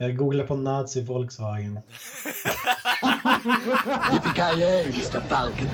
[0.00, 1.72] Jag googlar på nazi Volkswagen.
[4.12, 5.20] Yippee-ki-yay, Mr.
[5.20, 5.68] Falcon.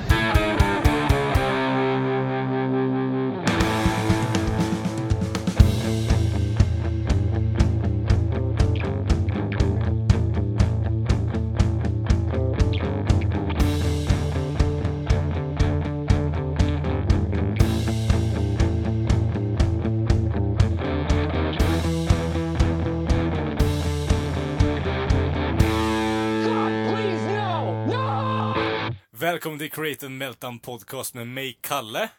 [29.34, 32.10] Välkommen till Create and Meltdown Podcast med mig, Kalle.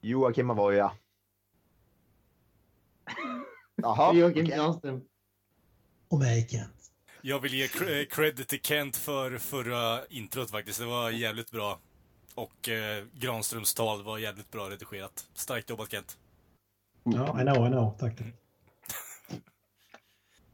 [0.00, 0.92] Joakim Avoya.
[3.76, 4.14] Jaha.
[4.18, 5.00] Joakim Granström.
[6.08, 6.90] Och mig Kent.
[7.22, 10.78] Jag vill ge cre- cred till Kent för förra introt faktiskt.
[10.78, 11.78] Det var jävligt bra.
[12.34, 15.28] Och eh, Granströms tal var jävligt bra redigerat.
[15.34, 16.18] Starkt jobbat Kent.
[17.02, 17.98] Ja, I know, I know.
[17.98, 18.20] Tack.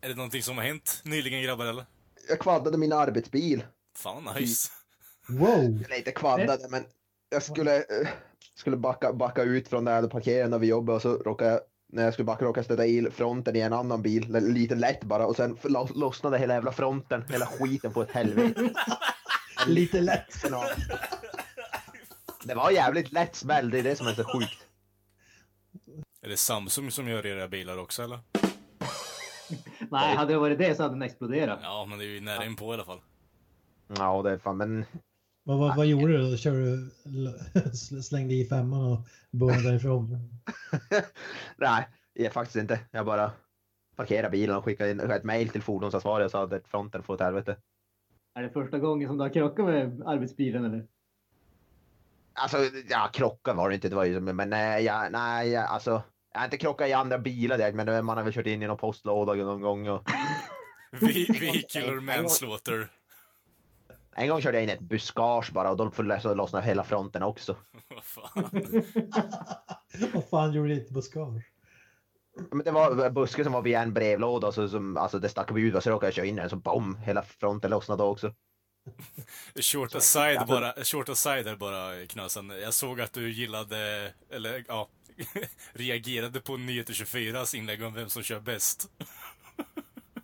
[0.00, 1.86] Är det någonting som har hänt nyligen grabbar eller?
[2.28, 3.64] Jag kvaddade min arbetsbil.
[3.96, 4.72] Fan nice.
[5.28, 5.82] Wow!
[5.84, 6.84] Eller inte kvaddade, men
[7.30, 8.08] jag skulle, eh,
[8.54, 11.50] skulle backa, backa ut från där jag hade parkerat när vi jobbade och så råkade
[11.50, 11.60] jag,
[11.92, 15.04] när jag skulle backa råkade jag stöta i fronten i en annan bil, lite lätt
[15.04, 18.70] bara, och sen lo- lossnade hela jävla fronten, hela skiten på ett helvete.
[19.66, 20.44] Lite lätt.
[22.44, 24.66] Det var jävligt lätt smäll, det är det som är så sjukt.
[26.22, 28.18] Är det Samsung som gör era bilar också eller?
[29.90, 31.58] Nej, hade det varit det så hade den exploderat.
[31.62, 33.00] Ja, men det är ju nära inpå i alla fall.
[33.98, 34.84] Ja, det är fan, men
[35.46, 36.30] Vad, vad, vad gjorde du?
[36.30, 36.36] då?
[36.36, 36.90] Kör du,
[37.72, 38.98] sl- slängde i femman och
[39.30, 40.18] började därifrån?
[41.56, 42.80] nej, jag faktiskt inte.
[42.90, 43.32] Jag bara
[43.96, 47.20] parkerade bilen och skickade in ett mail till fordonsansvarig och sa att fronten får ett
[47.20, 47.56] helvete.
[48.34, 50.86] Är det första gången som du har krockat med arbetsbilen eller?
[52.32, 56.02] Alltså, ja, krocka var det inte, det var ju, men nej, ja, nej, ja, alltså.
[56.32, 58.66] Jag har inte krockat i andra bilar direkt, men man har väl kört in i
[58.66, 59.88] någon postlåda någon gång.
[59.88, 60.10] Och,
[61.00, 62.88] Vi, vehicular manslaughter.
[64.16, 66.84] En gång körde jag in i ett buskage bara och då föll- så lossnade hela
[66.84, 67.56] fronten också.
[67.88, 68.50] Vad fan.
[70.12, 71.42] Vad fan gjorde du i ett buskage?
[72.50, 75.28] Men det var en buske som var vid en brevlåda och så som, alltså det
[75.28, 78.34] stack ut och så råkade jag köra in den så bom, hela fronten lossnade också.
[79.60, 82.48] Short aside bara, short aside bara Knösen.
[82.50, 84.88] Jag såg att du gillade, eller ja,
[85.72, 88.90] reagerade på Nyheter 24s inlägg om vem som kör bäst.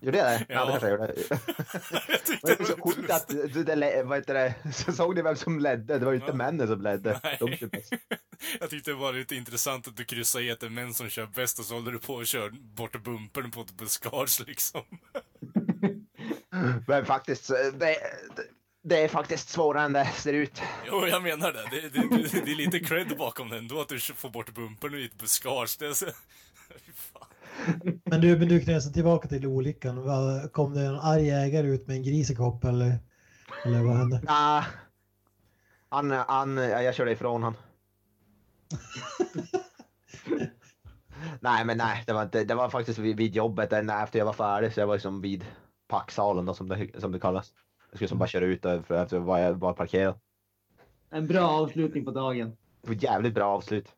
[0.01, 0.47] Gjorde jag det?
[0.49, 0.65] Ja, Ja.
[0.65, 1.15] det kanske jag gjorde.
[2.09, 5.59] Jag tyckte det var sjukt att, det, vad heter det, så såg ni vem som
[5.61, 5.99] ledde?
[5.99, 6.35] Det var ju inte Ja.
[6.35, 7.21] männen som ledde.
[7.39, 7.93] De bäst.
[8.61, 11.09] Jag tyckte det var lite intressant att du kryssade i att det är män som
[11.09, 14.83] kör bäst och så håller du på och kör bort bumpern på ett buskage liksom.
[16.87, 17.97] Men faktiskt, det, det,
[18.85, 20.63] det är faktiskt svårare än det ser ut.
[20.87, 21.69] Jo, jag menar det.
[21.71, 24.95] Det, det, det, det är lite cred bakom det ändå, att du får bort bumpern
[24.95, 25.77] i ett buskage.
[25.79, 26.07] Det är så...
[26.87, 27.27] Fy fan.
[28.05, 30.07] Men du, men du knösen tillbaka till olyckan.
[30.53, 32.99] Kom det en arg ägare ut med en gris i kopp eller?
[33.65, 34.21] Eller vad hände?
[34.23, 34.65] Nah,
[35.89, 37.55] han, han, ja, jag körde ifrån han.
[41.41, 44.27] nej, men nej, det var, inte, det var faktiskt vid, vid jobbet den- efter jag
[44.27, 45.45] var färdig, så jag var liksom vid
[45.89, 47.53] packsalen då, som, det, som det kallas.
[47.91, 50.15] Jag skulle som bara köra ut efter, efter var jag var parkerad.
[51.11, 52.57] En bra avslutning på dagen.
[52.83, 53.89] Det var ett jävligt bra avslut.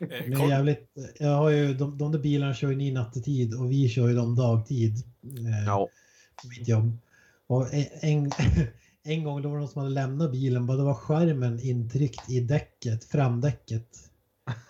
[0.00, 3.54] Eh, Det är jävligt, jag har ju, de, de där bilarna kör ju ni nattetid
[3.54, 4.96] och vi kör ju dem dagtid.
[5.24, 5.88] Eh, Ja.
[6.42, 6.98] på mitt jobb.
[7.46, 8.30] Och en,
[9.04, 12.30] en, gång då var det någon som hade lämnat bilen, bara det var skärmen intryckt
[12.30, 13.88] i däcket, framdäcket.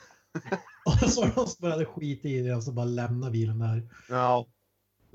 [0.87, 3.59] och så var det någon som hade skit i det och så bara lämna bilen
[3.59, 3.89] där.
[4.09, 4.47] ja.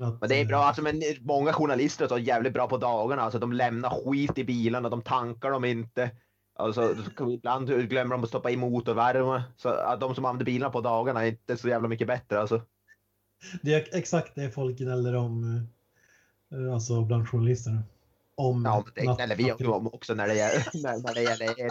[0.00, 3.22] Att, Men det är bra, eh, alltså, men många journalister är jävligt bra på dagarna.
[3.22, 6.10] Alltså, de lämnar skit i bilarna, de tankar dem inte.
[6.58, 9.42] Alltså, ibland glömmer de att stoppa i motorvärme.
[9.56, 12.40] Så att de som använder bilarna på dagarna är inte så jävla mycket bättre.
[12.40, 12.62] Alltså.
[13.62, 15.66] Det är exakt det folk gnäller om,
[16.52, 17.82] eh, alltså bland journalisterna.
[18.34, 21.60] Om Ja, men det gnäller vi om också när det gäller, när, när det gäller
[21.60, 21.70] er.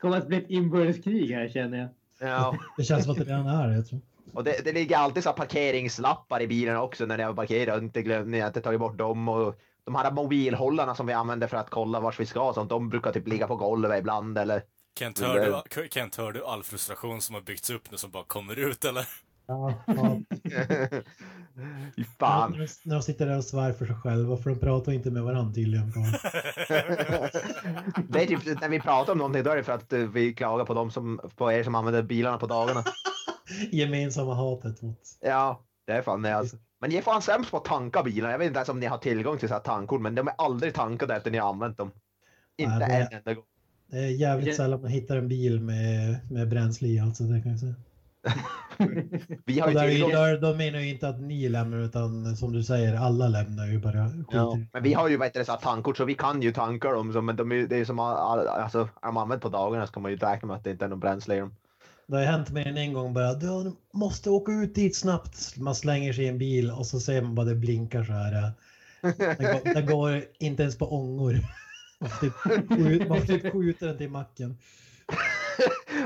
[0.00, 1.88] kommer att bli ett inbördeskrig här känner jag.
[2.28, 2.58] Ja.
[2.76, 4.00] Det känns som att det redan är jag tror.
[4.32, 7.78] Och det, det ligger alltid så parkeringslappar i bilen också när jag parkerar.
[7.78, 9.28] Inte glöm, när jag inte tagit bort dem.
[9.28, 9.60] Och
[9.92, 12.88] de här mobilhållarna som vi använder för att kolla vart vi ska, och sånt, de
[12.88, 14.38] brukar typ ligga på golvet ibland.
[14.38, 14.62] Eller
[14.98, 18.24] Kent, hör du, Kent, hör du all frustration som har byggts upp nu som bara
[18.24, 19.08] kommer ut eller?
[19.46, 19.94] Ja, ja.
[22.18, 22.50] Fan.
[22.52, 25.10] När, de, när de sitter där och svär för sig själva, för de pratar inte
[25.10, 25.92] med varandra tydligen.
[28.08, 30.34] Det är typ, när vi pratar om någonting då är det för att eh, vi
[30.34, 32.84] klagar på, dem som, på er som använder bilarna på dagarna.
[33.72, 34.98] Gemensamma hatet mot...
[35.20, 36.56] Ja, det är fan det alltså.
[36.80, 38.30] Men ni är fan sämst på att tanka bilar.
[38.30, 40.34] Jag vet inte ens om ni har tillgång till så här tankkort, men de är
[40.38, 41.90] aldrig tankade efter ni har använt dem.
[42.56, 43.44] Inte Nej, det- en enda gång.
[43.90, 47.50] Det är jävligt sällan man hittar en bil med, med bränsle i alltså, det kan
[47.50, 47.74] jag säga.
[49.46, 50.10] Vi har Och ju tillgång...
[50.10, 53.78] där, de menar ju inte att ni lämnar utan som du säger, alla lämnar ju
[53.78, 57.12] bara Ja, men vi har ju vad så tankkort så vi kan ju tanka dem.
[57.12, 60.02] Så, men de, det är som all, alltså, är de använt på dagarna så kan
[60.02, 61.54] man ju räkna med att det inte är någon bränsle i dem.
[62.10, 65.56] Det har hänt mer än en gång bara, du måste åka ut dit snabbt.
[65.56, 68.52] Man slänger sig i en bil och så ser man bara det blinkar så här.
[69.00, 71.38] Den går, den går inte ens på ångor.
[72.00, 74.58] Man får typ skjuta- typ skjuta den till macken.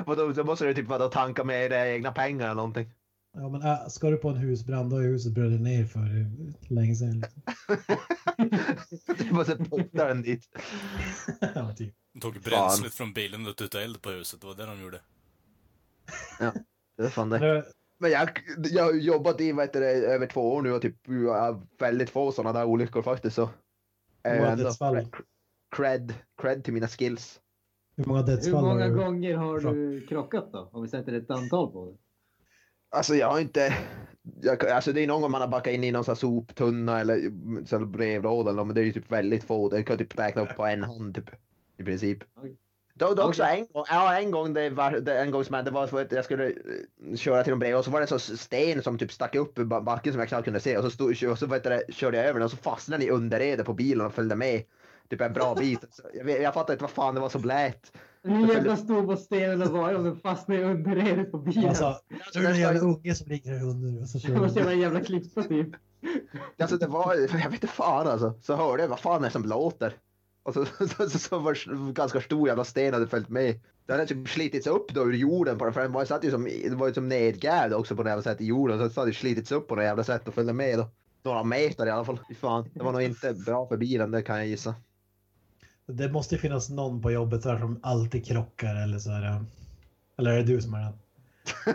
[0.07, 2.91] Vadå, då måste du typ vadå, tanka med era egna pengar eller någonting.
[3.37, 6.27] Ja men äh, ska du på en husbrand då är huset brunnit ner för
[6.75, 7.25] länge sedan.
[7.69, 7.97] Liksom.
[9.19, 10.49] Du måste putta den dit.
[11.55, 11.95] ja, typ.
[12.13, 15.01] De tog bränslet från bilen och tutade eld på huset, det var det de gjorde.
[16.97, 17.65] Det är fan det.
[17.99, 21.41] Men jag, jag har jobbat i heter det, över två år nu och typ jag
[21.41, 23.37] har väldigt få sådana där olyckor faktiskt.
[23.37, 23.51] Så.
[24.25, 25.07] Hur många Eh, ändå dödsfall?
[25.77, 27.41] Cred, cred till mina skills.
[27.97, 28.97] Hur många Hur dödsfall många har du?
[28.97, 30.69] gånger har du krockat då?
[30.73, 31.97] Om vi sätter ett antal på det.
[32.97, 33.75] Alltså jag har inte,
[34.43, 37.01] jag, alltså det är någon gång man har backat in i någon sån här soptunna
[37.01, 37.31] eller
[37.67, 39.69] så brevlåda eller något, men det är ju typ väldigt få.
[39.69, 41.31] Det kan typ räkna upp på en hand typ.
[41.77, 42.19] I princip.
[42.97, 43.59] Då, då också Okej.
[43.59, 46.25] en gång, ja en gång det var, det, en gång som hände var att jag
[46.25, 49.35] skulle eh, köra till en brev och så var det en sten som typ stack
[49.35, 51.65] upp i ba- backen som jag knappt kunde se och så, stod, och så vet
[51.65, 54.15] du, det, körde jag över den och så fastnade den i underredet på bilen och
[54.15, 54.63] följde med.
[55.11, 55.81] Typ en bra bit.
[55.91, 57.93] Så jag, jag fattar inte vad fan det var så blät.
[58.23, 61.69] Hur jävla stor måste stenen vara om den fastnar i underredet på bilen?
[61.69, 61.97] Alltså,
[62.33, 64.65] du är en jävla unge som ligger här under och så det kör måste du.
[64.65, 65.69] vara en jävla klippa typ.
[66.59, 68.35] Alltså det var, jag vet inte fan alltså.
[68.43, 69.93] Så hörde jag vad fan det är som låter.
[70.45, 73.61] Och så, så, så, så var det ganska stor jävla sten hade följt med.
[73.87, 76.31] Den hade typ slitits upp då ur jorden på den, för den var, satt ju
[76.31, 78.79] som, det var ju som nedgrävd också på något jävla sätt i jorden.
[78.79, 80.89] Så det hade slitits upp på något jävla sätt och följde med då.
[81.23, 82.21] Några meter i alla fall.
[82.29, 84.75] Fy fan, det var nog inte bra för bilen, det kan jag gissa.
[85.87, 89.45] Det måste ju finnas någon på jobbet här som alltid krockar eller så här.
[90.19, 90.95] Eller är det du som är den?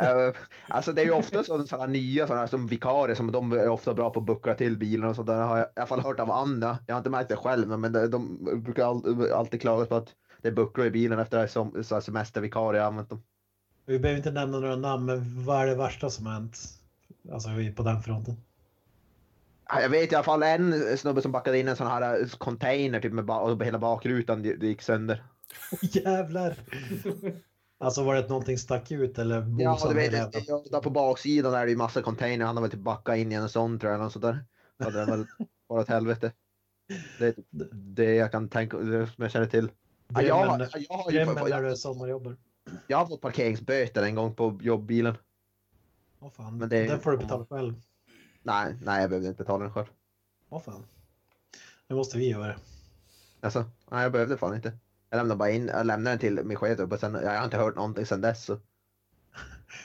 [0.00, 0.34] Eh,
[0.68, 4.10] alltså det är ju ofta sådana nya sådana som vikarier som de är ofta bra
[4.10, 6.78] på att buckla till bilen och sådär har jag i alla fall hört av andra.
[6.86, 10.14] Jag har inte märkt det själv men de, de brukar all, alltid klaga på att
[10.42, 13.22] det är bucklor i bilen efter som, så här semestervikarier använt dem.
[13.86, 16.58] Vi behöver inte nämna några namn, men vad är det värsta som har hänt?
[17.32, 18.36] Alltså på den fronten.
[19.68, 22.26] Ja, Jag vet i alla fall en snubbe som backade in en sån här eh,
[22.28, 25.24] container typ med ba- och hela bakrutan det, gick sönder.
[25.80, 26.56] Jävlar!
[27.84, 30.90] Alltså var det att någonting stack ut eller Ja, du vet, hela ja, där på
[30.90, 32.44] baksidan är det ju massa container.
[32.46, 33.94] Han har väl typ backat in i en sån tror jag.
[33.94, 34.44] Eller något sånt där.
[34.82, 35.26] Så den väl
[35.66, 36.32] varit åt helvete.
[37.18, 39.70] Det är typ det jag kan tänka, det som jag känner till.
[40.08, 40.58] Ja, jag, har-
[40.88, 42.36] jag, ju, jag, sommarjobbar.
[42.86, 45.16] jag har fått parkeringsböter en gång på jobbbilen.
[46.20, 47.74] Åh fan, Men det- den får du betala själv.
[48.42, 49.86] Nej, nej jag behövde inte betala den själv.
[50.48, 50.86] Åh fan.
[51.88, 52.54] Det måste vi göra.
[53.40, 54.72] Alltså, nej jag behövde fan inte.
[55.14, 57.56] Jag lämnade bara in, jag lämnade den till min chef och sen, jag har inte
[57.56, 58.44] hört någonting sen dess.
[58.44, 58.58] Så.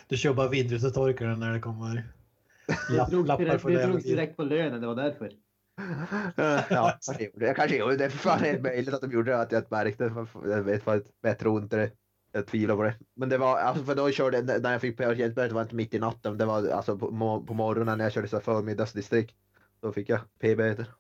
[0.07, 2.03] Du kör bara vindrutetorkare när det kommer
[2.87, 3.87] Det lapp, drogs lappar direkt, för det det.
[3.87, 5.31] drogs direkt på lönen, det var därför.
[6.69, 7.45] ja, kanske gjorde det.
[7.47, 7.97] Jag kanske gjorde det.
[7.97, 10.03] Det är fan helt möjligt att de gjorde det, att jag märkte.
[10.45, 11.91] Jag vet inte, jag tror inte det.
[12.31, 12.95] Jag tvivlar på det.
[13.15, 15.99] Men det var, alltså för då körde, när jag fick var det inte mitt i
[15.99, 16.37] natten.
[16.37, 17.07] Det var alltså på,
[17.47, 19.35] på morgonen när jag körde så förmiddagsdistrikt.
[19.81, 20.98] Då fick jag p-böter.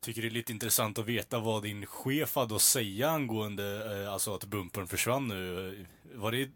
[0.00, 4.12] Tycker det är lite intressant att veta vad din chef hade att säga angående eh,
[4.12, 5.86] alltså att bumpern försvann nu.
[6.14, 6.50] Var det i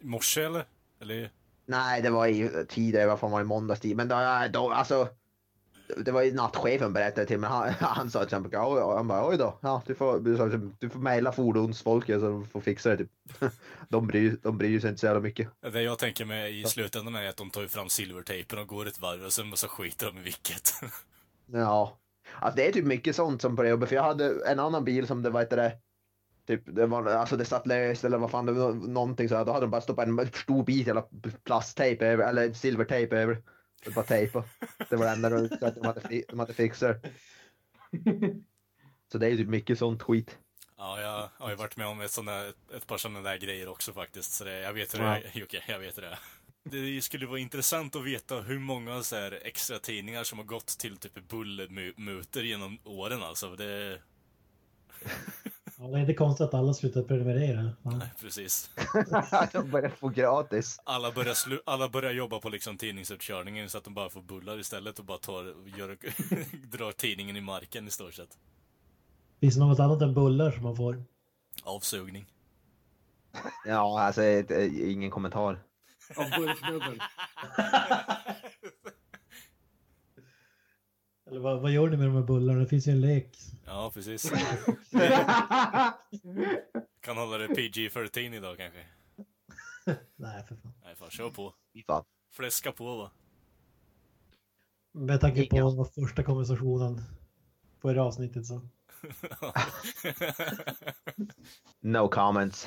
[0.00, 0.64] morse eller?
[1.00, 1.30] Eller?
[1.66, 3.96] Nej, det var i tidigare, vad fan var det, måndagstid.
[3.96, 4.16] Men då,
[4.52, 5.08] då alltså.
[5.96, 7.50] Det var ju nattchefen berättade till mig.
[7.50, 10.20] Han, han sa till exempel, oj, han bara, oj då, ja, du får,
[10.80, 12.96] du får mejla fordonsfolket så de får fixa det.
[12.96, 13.10] Typ.
[13.88, 15.48] De, bryr, de bryr sig inte så jävla mycket.
[15.72, 19.00] Det jag tänker mig i slutändan är att de tar fram silvertejpen och går ett
[19.00, 20.72] varv och sen så skiter de i vilket.
[21.46, 21.98] Ja,
[22.40, 23.88] alltså det är typ mycket sånt som på det jobbet.
[23.88, 25.78] För jag hade en annan bil som det var inte det.
[26.46, 29.44] Typ, det var, alltså det satt löst eller vad fan det var någonting så här.
[29.44, 31.04] Då hade de bara stoppat en stor bit jävla
[31.44, 33.42] plasttejp över, eller silvertejp över.
[33.86, 34.44] Och bara tejpa.
[34.90, 37.10] Det var det enda de, de, hade, de hade fixat det.
[39.12, 40.38] Så det är ju typ mycket sånt skit.
[40.76, 42.46] Ja, jag har ju varit med om ett, såna,
[42.76, 44.32] ett par sådana där grejer också faktiskt.
[44.32, 46.18] Så det, jag vet hur det är, Jocke, jag vet hur det är.
[46.64, 50.66] Det skulle vara intressant att veta hur många så här extra tidningar som har gått
[50.66, 53.56] till typ bullermuter genom åren alltså.
[53.56, 53.98] Det,
[55.78, 57.70] Ja, det är inte konstigt att alla slutar prenumerera.
[57.82, 57.90] Ja.
[57.90, 58.70] nej, precis.
[59.52, 60.80] de börjar få gratis.
[60.84, 64.58] Alla börjar, slu, alla börjar jobba på liksom tidningsutkörningen så att de bara får bullar
[64.58, 65.96] istället och bara tar, gör,
[66.76, 68.38] drar tidningen i marken i stort sett.
[69.40, 71.04] Finns det något annat än bullar som man får?
[71.64, 72.26] Avsugning.
[73.66, 75.58] Ja, alltså ingen kommentar.
[76.16, 77.00] Av bullsnubben.
[81.26, 82.60] Eller vad, vad gör ni med de här bullarna?
[82.60, 83.38] Det finns ju en lek.
[83.66, 84.30] Ja, precis.
[87.00, 88.86] Kan hålla det PG-13 idag kanske.
[90.16, 90.72] Nej, för fan.
[90.84, 91.54] Nej, fan, kör på.
[91.86, 92.04] Fan.
[92.32, 93.10] Fläska på va.
[94.92, 95.84] Med tanke på Inga.
[95.84, 97.02] första konversationen
[97.80, 98.68] på det här avsnittet så.
[101.80, 102.66] No comments.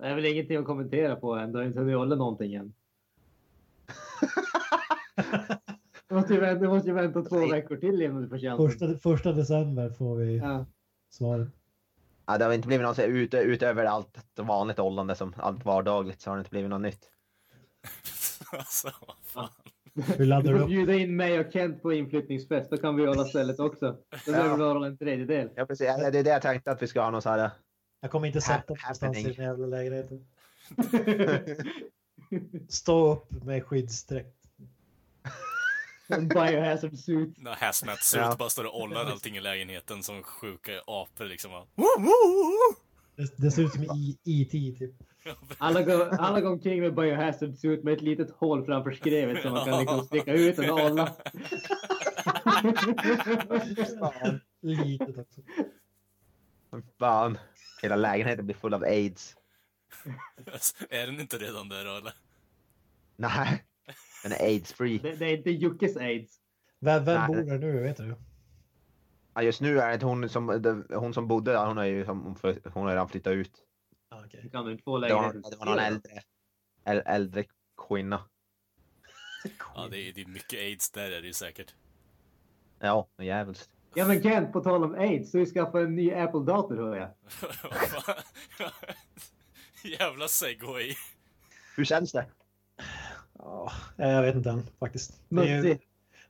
[0.00, 1.52] Det är väl ingenting att kommentera på än.
[1.52, 2.72] Du har inte hunnit hålla någonting än.
[6.08, 8.68] Du måste ju vänta, du måste ju vänta två veckor till innan du får chansen.
[8.70, 10.66] Första, första december får vi Ja.
[11.10, 11.48] svaret.
[12.26, 16.30] Ja, det har inte blivit något ut, utöver allt vanligt åldrande som allt vardagligt så
[16.30, 17.10] har det inte blivit något nytt.
[18.52, 19.48] alltså, vad fan.
[20.16, 20.68] Hur laddar Du du får upp?
[20.70, 22.70] bjuda in mig och Kent på inflyttningsfest.
[22.70, 23.96] Då kan vi hålla stället också.
[24.26, 25.50] Då behöver vi hålla en tredjedel.
[25.54, 25.86] Ja, precis.
[25.86, 27.50] Ja, Det är det jag tänkte att vi ska ha någon så här.
[28.00, 30.26] Jag kommer inte sätta mig någonstans i den jävla lägenheten.
[32.68, 34.36] Stå upp med skyddsdräkt.
[36.08, 37.34] En biohazard suit.
[37.38, 38.36] När hazmat suit Ja.
[38.38, 41.66] bara står och ollar allting i lägenheten som sjuka apor liksom.
[43.16, 44.74] Det, det ser ut som i E.T.
[44.78, 44.94] typ.
[45.58, 49.50] Alla går, alla går omkring med biohazard suit med ett litet hål framför skrevet så
[49.50, 51.16] man kan liksom sticka ut och hålla.
[54.62, 55.40] Litet också.
[56.98, 57.38] Fan.
[57.82, 59.36] Hela lägenheten blir full av aids.
[60.90, 62.12] är den inte redan där då eller?
[63.16, 63.64] Nej.
[64.22, 64.98] Den är aids free.
[64.98, 66.40] Det, det är inte Jockes aids.
[66.80, 67.26] Vem, vem Nej.
[67.26, 67.80] bor där nu?
[67.82, 68.14] Vet du?
[69.34, 72.04] Ja, just nu är det hon som, det- hon som bodde där, hon har ju
[72.04, 73.52] som, hon har redan flyttat ut.
[74.08, 74.20] Ah.
[74.42, 75.42] Du kan du Det var, lägenheten.
[75.50, 76.12] det var någon äldre,
[76.84, 77.44] äl- äldre
[77.88, 78.24] kvinna.
[79.74, 81.74] Ja, det är, det är mycket aids där är det ju säkert.
[82.78, 83.70] Ja, jävligt.
[83.94, 87.08] Ja men Kent, på tal om aids, du skaffade en ny Apple-dator hör jag.
[90.00, 90.94] Jävla segway.
[91.76, 92.26] Hur känns det?
[93.38, 95.20] Ja, jag vet inte än faktiskt.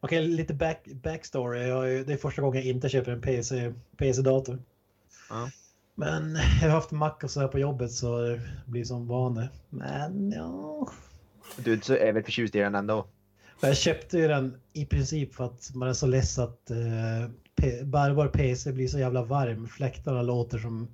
[0.00, 1.68] Okej, lite back, backstory.
[1.68, 4.58] Jag, det är första gången jag inte köper en PC, PC-dator.
[5.30, 5.50] Ja.
[5.94, 9.48] Men jag har haft Mac och så här på jobbet så det blir som vane.
[9.68, 10.88] Men ja...
[11.56, 13.06] Du är så- är väl förtjust i den ändå?
[13.60, 17.84] Jag köpte ju den i princip för att man är så less att eh, P-
[17.84, 19.68] bärbar PC blir så jävla varm.
[19.68, 20.88] Fläktarna låter som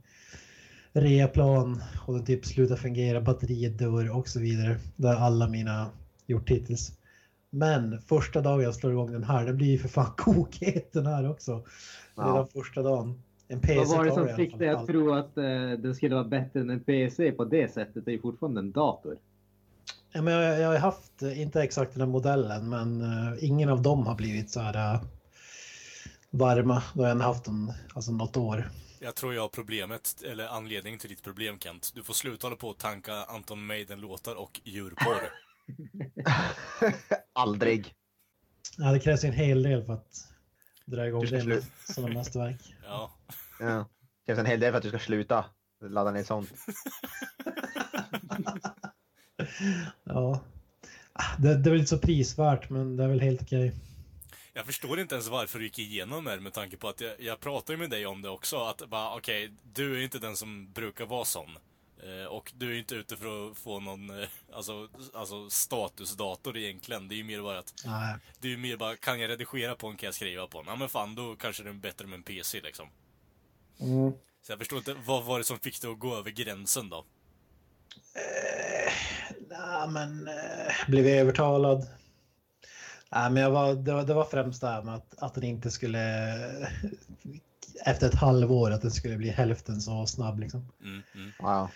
[0.92, 4.76] reaplan och den typ slutar fungera, batteriet dör och så vidare.
[4.96, 5.90] Det har alla mina
[6.26, 6.92] gjort hittills.
[7.50, 11.06] Men första dagen jag slår igång den här, det blir ju för fan kokhet den
[11.06, 11.52] här också.
[12.16, 12.46] Redan Ja.
[12.52, 13.22] första dagen.
[13.48, 15.44] En PC Vad var det som fick dig att tro att eh,
[15.78, 18.04] den skulle vara bättre än en PC på det sättet?
[18.04, 19.16] Det är ju fortfarande en dator.
[20.12, 23.68] Ja, men jag, jag har haft, eh, inte exakt den här modellen, men eh, ingen
[23.68, 25.00] av dem har blivit så här eh,
[26.30, 26.82] varma.
[26.94, 28.70] Då har jag ändå haft dem alltså något år.
[29.00, 31.92] Jag tror jag har problemet, eller anledningen till ditt problem Kent.
[31.94, 35.30] Du får sluta hålla på och tanka Anton Maiden-låtar och djurporr.
[37.32, 37.94] Aldrig.
[38.78, 40.28] Ja, det krävs ju en hel del för att
[40.84, 42.74] dra igång det slu- sådana mästerverk.
[42.84, 43.10] Ja.
[43.60, 43.66] Ja.
[43.76, 45.44] Det krävs en hel del för att du ska sluta
[45.80, 46.52] ladda ner sånt.
[50.04, 50.40] Ja.
[51.38, 53.72] Det, det är väl inte så prisvärt, men det är väl helt okej.
[54.56, 57.40] Jag förstår inte ens varför du gick igenom det med tanke på att jag, jag
[57.40, 58.56] pratade med dig om det också.
[58.56, 61.58] Att bara, okej, du är inte den som brukar vara sån.
[62.02, 67.08] Eh, och du är inte ute för att få någon, eh, alltså, alltså statusdator egentligen.
[67.08, 68.14] Det är ju mer bara att, Nej.
[68.40, 70.64] det är ju mer bara, kan jag redigera på en, kan jag skriva på en?
[70.66, 72.88] Ja men fan, då kanske det är bättre med en PC liksom.
[73.80, 74.12] Mm.
[74.42, 77.04] Så jag förstår inte, vad var det som fick dig att gå över gränsen då?
[78.14, 78.92] Eh,
[79.50, 81.86] nej, men eh, blev jag övertalad?
[83.12, 85.44] Nej, men jag var, det, var, det var främst det här med att, att den
[85.44, 86.34] inte skulle...
[87.84, 90.72] Efter ett halvår, att den skulle bli hälften så snabb liksom.
[90.82, 91.30] Mm, mm.
[91.38, 91.70] Ja.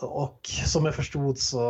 [0.00, 1.62] Och som jag förstod så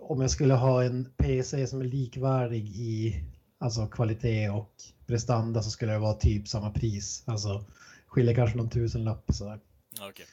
[0.00, 3.22] om jag skulle ha en PC som är likvärdig i
[3.58, 4.72] alltså kvalitet och
[5.06, 7.22] prestanda så skulle det vara typ samma pris.
[7.26, 7.64] Alltså
[8.06, 9.60] skiljer kanske någon tusenlapp sådär.
[10.00, 10.26] Okej.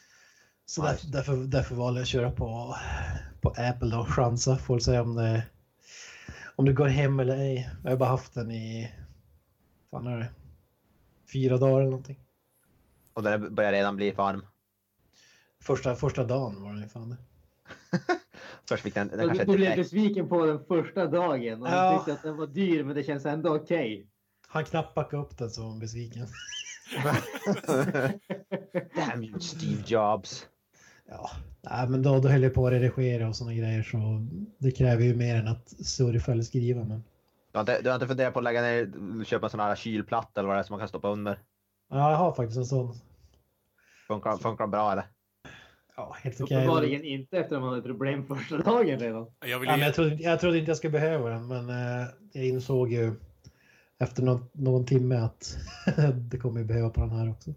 [0.66, 2.76] Så därför, därför, därför valde jag att köra på,
[3.42, 4.58] på Apple då, chansa.
[4.58, 5.44] Får se om det,
[6.56, 7.70] om det går hem eller ej.
[7.84, 8.92] Jag har bara haft den i,
[9.92, 10.30] fan är det,
[11.34, 12.20] fyra dagar eller någonting.
[13.14, 14.46] Och den börjar redan bli varm.
[15.62, 17.18] Första, första dagen var den ju fan det.
[18.70, 21.92] Först fick den, den Du, kanske du blev besviken på den första dagen och Ja.
[21.92, 24.08] du tyckte att den var dyr men det känns ändå okej.
[24.48, 26.28] Han knappt backade upp den så var han besviken.
[28.96, 30.48] Damn you Steve Jobs.
[31.08, 31.30] Ja,
[31.70, 35.04] nej, men då, då höll jag på att redigera och sådana grejer så det kräver
[35.04, 36.84] ju mer än att surfa eller skriva.
[36.84, 37.04] Men
[37.52, 39.76] Du har, inte, du har inte funderat på att lägga ner, köpa en sån här
[39.76, 41.40] kylplatta eller vad det är som man kan stoppa under?
[41.90, 42.96] ja, jag har faktiskt en sån.
[44.08, 45.06] Funkar, funkar bra eller?
[45.98, 46.58] Ja, helt okej.
[46.58, 49.28] Uppenbarligen inte efter att man hade problem första dagen redan.
[49.46, 52.08] Jag vill Ja, men jag, trodde, jag trodde inte jag skulle behöva den, men eh,
[52.32, 53.14] jag insåg ju
[53.98, 55.58] efter någon, någon timme att
[56.16, 57.54] det kommer ju behöva på den här också.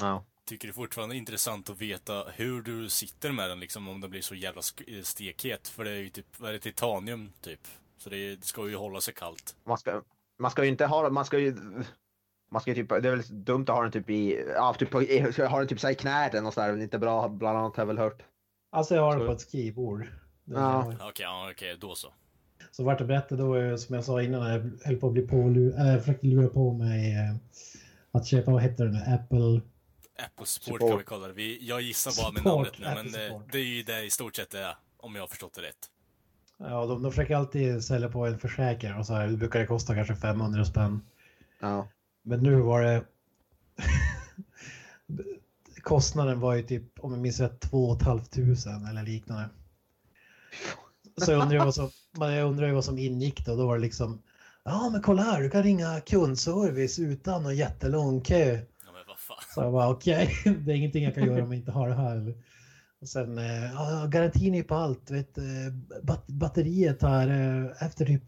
[0.00, 0.24] Ja.
[0.52, 4.10] Tycker det är fortfarande intressant att veta hur du sitter med den liksom om den
[4.10, 5.68] blir så jävla sk- stekhet.
[5.68, 7.60] För det är ju typ, vad är det, titanium typ.
[7.96, 9.56] Så det, är, det ska ju hålla sig kallt.
[9.64, 10.02] Man ska,
[10.38, 11.56] man ska ju inte ha man ska ju
[12.50, 14.92] man ska ju typ, det är väl dumt att ha den typ i, ja, typ
[14.92, 17.80] ha den typ så här i knät eller något sådär, inte bra bland annat har
[17.80, 18.22] jag väl hört.
[18.72, 20.06] Alltså jag har den på ett skrivbord.
[20.44, 20.94] Ja.
[20.94, 22.08] Okej, ja, okej, då så.
[22.70, 25.22] Så vart det berättade då, eh, som jag sa innan, jag höll på att bli
[25.22, 25.36] på,
[25.76, 27.36] jag försökte lura på mig eh,
[28.12, 29.60] att köpa, vad heter den, Apple
[30.24, 30.90] Apple Support, Support.
[30.90, 31.32] kan vi kalla det.
[31.32, 33.52] Vi, jag gissar bara med Support, namnet nu, Apple men eh, Support.
[33.52, 35.88] det är ju det i stort sett det är, om jag har förstått det rätt.
[36.56, 39.66] Ja, de, de försöker alltid sälja på en försäkring och så här, det brukar det
[39.66, 41.00] kosta kanske 500 spänn.
[41.60, 41.88] Ja.
[42.22, 43.04] Men nu var det...
[45.82, 48.26] Kostnaden var ju typ, om jag minns rätt, 2 500
[48.90, 49.48] eller liknande.
[51.16, 53.56] Så jag undrar ju vad som, men jag undrar ju vad som ingick då.
[53.56, 54.22] Då var det liksom,
[54.64, 58.52] ja men kolla här, du kan ringa kundservice utan någon jättelång kö.
[58.86, 59.41] Ja, men vad fan.
[59.54, 61.94] Så jag bara okej, det är ingenting jag kan göra om jag inte har det
[61.94, 62.34] här.
[63.00, 65.10] Och sen, eh, ja, garantin är på allt.
[65.10, 65.44] Vet, eh,
[66.02, 68.22] bat batteriet här eh, efter typ,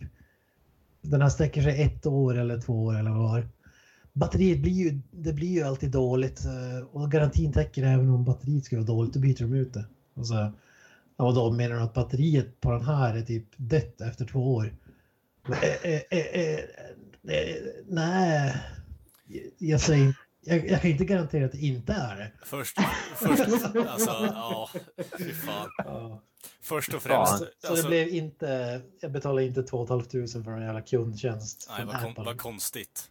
[1.03, 3.49] den här sträcker sig ett år eller två år eller vad det var.
[4.13, 6.41] Batteriet blir ju, det blir ju alltid dåligt
[6.93, 9.85] och garantin täcker även om batteriet skulle vara dåligt, då byter de ut det.
[10.15, 10.35] Och så,
[11.17, 14.55] ja, och då menar de att batteriet på den här är typ dött efter två
[14.55, 14.75] år.
[15.49, 16.61] Eh, eh,
[17.89, 18.55] nej,
[19.59, 22.33] jag säger jag, jag kan inte garantera att det inte är det.
[22.45, 22.79] Först,
[23.17, 23.41] först,
[23.77, 24.71] alltså, ja,
[25.19, 25.69] fy fan.
[25.79, 26.23] Ja.
[26.63, 27.27] Först och Fan.
[27.27, 30.09] främst, Så alltså, det blev inte, jag betalade inte 2 500
[30.45, 33.11] för en jävla kundtjänst nej, vad, kon, vad konstigt.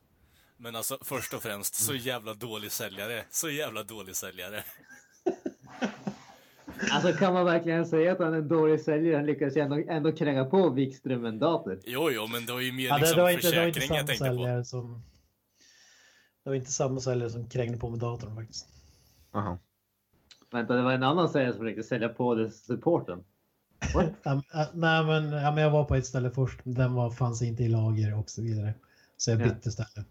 [0.58, 3.24] Men alltså, först och främst, så jävla dålig säljare.
[3.30, 4.64] Så jävla dålig säljare.
[6.92, 9.16] Alltså kan man verkligen säga att han är en dålig säljare?
[9.16, 11.80] Han lyckas ju ändå, ändå kränga på Wikström en dator.
[11.86, 13.68] Jo, jo, men det var ju mer Ja, det, liksom det, var inte, det var
[13.68, 14.64] inte försäkring jag tänkte på.
[14.64, 15.04] som...
[16.44, 18.68] Det var inte samma säljare som krängde på med datorn faktiskt.
[19.32, 19.58] Aha.
[20.52, 23.24] Vänta, det var en annan säljare som försökte sälja på det supporten.
[23.94, 27.12] Ja, äh, nej, men, ja, men jag var på ett ställe först, men den var,
[27.12, 28.74] fanns inte i lager och så vidare.
[29.18, 29.46] Så jag Ja.
[29.46, 30.06] bytte ställe.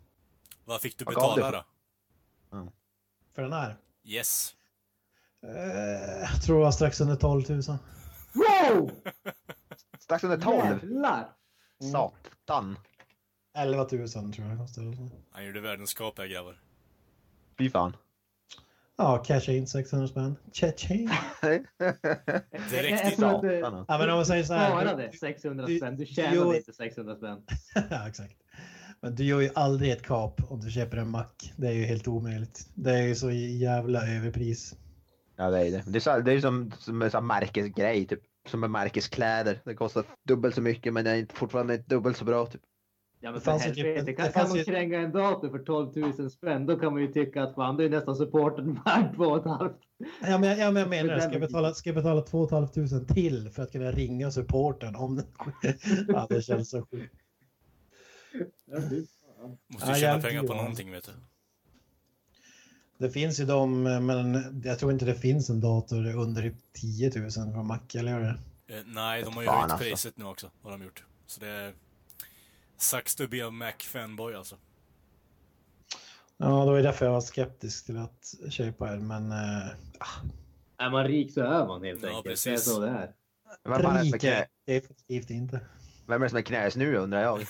[0.65, 1.65] Vad fick du betala då?
[3.35, 3.77] För den här?
[4.05, 4.55] Yes.
[5.43, 7.63] Eh, jag tror det var strax under 12 000.
[8.33, 8.91] Wow!
[9.99, 10.57] Strax under 12.
[10.67, 11.29] Jävlar!
[11.93, 12.77] Satan.
[13.55, 14.97] 11 000 tror jag det kostade.
[15.31, 16.61] Han gjorde världenskapliga grabbar.
[17.59, 17.97] Fy fan.
[18.97, 20.37] Ja, cash in 600 spänn.
[20.53, 21.09] Cha-ching.
[22.71, 23.11] Direkt i...
[23.11, 23.85] du Satan.
[23.89, 24.71] Ja, men om man säger så här.
[24.71, 25.97] sparade 600 du- spänn.
[25.97, 26.55] Du du- tjänade jo.
[26.55, 27.43] inte 600 spänn.
[27.91, 28.35] ja, exakt.
[29.01, 31.53] Men du gör ju aldrig ett kap om du köper en mack.
[31.57, 32.69] Det är ju helt omöjligt.
[32.75, 34.75] Det är ju så jävla överpris.
[35.37, 35.83] Ja det är det.
[35.87, 38.21] Det är, så, det är som, som en sån märkesgrej typ.
[38.49, 39.61] Som en märkeskläder.
[39.65, 42.63] Det kostar dubbelt så mycket men det är inte, fortfarande inte dubbelt så bra typ.
[43.25, 45.51] Ja men Det för typ- helvete, det kan, kan fanns man ju- kränga en dator
[45.51, 48.75] för 12 000 spänn då kan man ju tycka att fan det är nästan supporten
[48.85, 49.77] värd två och ett halvt.
[50.23, 51.21] Ja, men, ja, men jag menar det.
[51.23, 55.17] Ska jag betala, ska jag betala 2 500 till för att kunna ringa supporten om
[55.17, 55.27] den...
[56.09, 57.15] Ja, det känns så sjukt.
[59.69, 61.13] Måste Ja, ju tjäna pengar på någonting, vet du.
[62.99, 67.13] Det finns ju de, men jag tror inte det finns en dator under typ 10
[67.21, 68.39] 000 från Mac, eller gör det?
[68.77, 69.79] Eh, nej, de har ju höjt alltså.
[69.79, 71.05] priset nu också, har de gjort.
[71.27, 71.73] Så det är...
[72.83, 74.57] Sucks to be a Mac-fanboy alltså.
[76.37, 79.33] Ja, det var därför jag var skeptisk till att köpa en, men...
[79.33, 79.69] Eh,
[80.79, 82.25] Är man rik så är man helt Ja, enkelt.
[82.25, 82.45] precis.
[82.45, 83.13] Det är så det är.
[83.65, 85.61] Vem är det som är definitivt inte.
[86.07, 87.41] vem är det som är knäsnu undrar jag.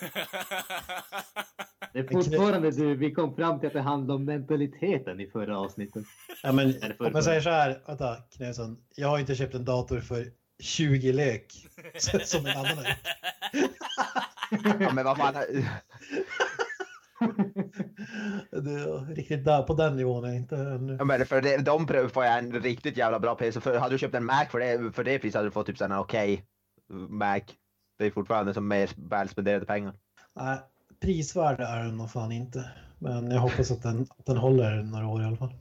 [1.92, 5.58] Det är fortfarande du, vi kom fram till att det handlar om mentaliteten i förra
[5.58, 6.04] avsnittet.
[6.42, 6.66] Ja, men
[6.98, 8.84] om jag säger så här, vänta Knösson.
[8.94, 11.52] Jag har inte köpt en dator för 20 lök
[12.24, 12.84] som en annan.
[14.80, 15.34] Ja, men vad fan.
[18.52, 20.96] Är riktigt där på den nivån är inte ännu.
[20.98, 23.60] Ja, men för det, de får jag en riktigt jävla bra PC.
[23.60, 25.80] För hade du köpt en Mac för det, för det priset hade du fått typ
[25.80, 26.44] här okej
[27.08, 27.40] Mac.
[27.98, 29.94] Det är fortfarande som mer väl spenderade pengar.
[30.36, 30.58] Nej,
[31.00, 32.70] prisvärd är den nog fan inte.
[32.98, 35.54] Men jag hoppas att den, att den håller några år i alla fall.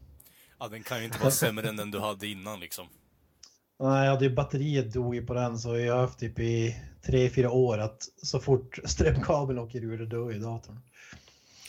[0.59, 2.87] ja, den kan ju inte vara sämre än den du hade innan liksom.
[3.81, 6.75] Nej, jag hade ju batteriet dog ju på den så jag har haft typ i
[7.03, 10.79] 3-4 år att så fort strömkabeln åker ur då dör ju datorn.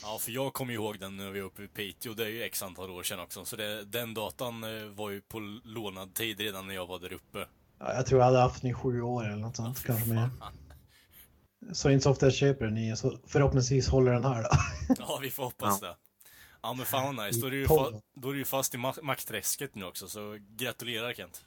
[0.02, 2.42] Ja, för jag kommer ihåg den när vi var uppe i Piteå, det är ju
[2.42, 3.44] x antal år sedan också.
[3.44, 7.12] Så det, den datan eh, var ju på lånad tid redan när jag var där
[7.12, 7.38] uppe.
[7.78, 10.28] Ja, jag tror jag hade haft den i sju år eller något sånt, kanske mer.
[11.72, 14.48] Så inte så ofta jag köper en ny, så förhoppningsvis håller den här då.
[14.98, 15.96] Ja, vi får hoppas det.
[16.62, 17.40] Ja, men fan vad nice.
[17.40, 17.96] Då är du ju, Tolv.
[17.96, 21.44] fa- då är du ju fast i ma- maktträsket nu också, så gratulerar Kent.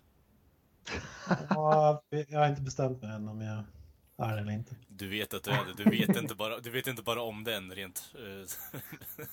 [1.50, 3.64] Ja, jag har inte bestämt mig än om jag...
[4.30, 4.76] är det eller inte.
[4.88, 5.84] Du vet att du är det.
[5.84, 8.14] Du vet inte bara, du vet inte bara om den rent...
[8.16, 8.42] eh,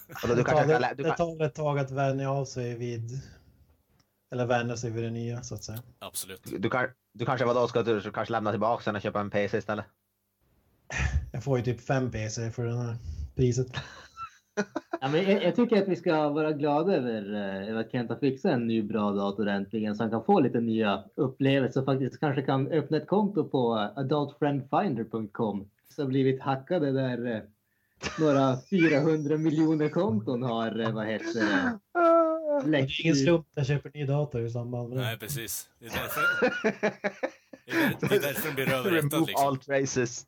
[0.08, 2.30] Alltså, du Det kanske tar, kan, det, du det kan, tar ett tag att vänja
[2.30, 3.20] av sig vid...
[4.32, 5.82] Eller vänja sig vid det nya, så att säga.
[5.98, 6.42] Absolut.
[6.58, 9.58] du, kan, du kanske vadå, ska du kanske lämna tillbaka den och köpa en PC
[9.58, 9.84] istället?
[11.32, 12.96] Jag får ju typ fem PC för det här
[13.36, 13.66] priset.
[15.00, 18.10] Ja, men jag, jag tycker att vi ska vara glada över, eh, över att Kent
[18.10, 21.86] har fixat en ny bra dator äntligen så han kan få lite nya upplevelser och
[21.86, 25.68] faktiskt kanske kan öppna ett konto på adultfriendfinder.com.
[25.88, 27.40] Så har blivit hackade där eh,
[28.20, 31.78] några 400 miljoner konton har, eh, vad heter det,
[32.64, 35.02] Det läckt är ingen slump att jag köper ny dator i samband med det.
[35.04, 35.68] Nej, precis.
[35.78, 36.92] Det är därför,
[37.72, 39.46] det är, det är därför den blir överrättad Remove liksom.
[39.46, 40.26] all traces.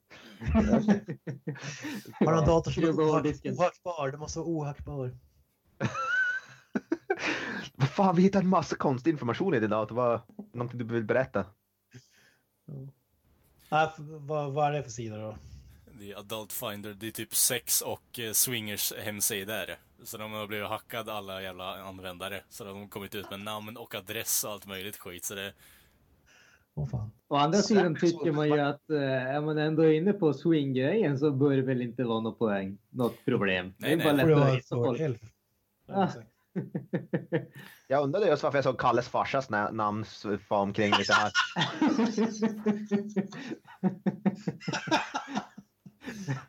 [2.20, 2.90] Har du en dator som är
[3.54, 4.11] ohackbar?
[4.11, 5.16] Det måste vara ohackbar.
[7.76, 9.94] Vad fan, vi hittar en massa konstig information i din dator.
[9.94, 10.20] Vad,
[10.52, 11.46] någonting du vill berätta?
[13.70, 15.37] Nej, f- vad, vad är det för sida då?
[15.98, 19.76] Det är Adult Finder, det är typ sex och eh, swingers hemsidor.
[20.04, 22.42] Så de har blivit hackade alla jävla användare.
[22.48, 25.24] Så de har kommit ut med namn och adress och allt möjligt skit.
[25.24, 25.52] Så det,
[26.74, 27.10] Åh fan.
[27.28, 31.30] Å andra sidan tycker man ju att eh, är man ändå inne på swing-grejen så
[31.30, 33.74] bör det väl inte vara något poäng, något problem.
[33.78, 34.26] Nej, det är nej.
[34.26, 35.00] bara lätt att ett folk.
[35.88, 36.08] Ah.
[37.88, 41.32] Jag undrade just varför jag såg Kalles farsas na- namn svara omkring lite här.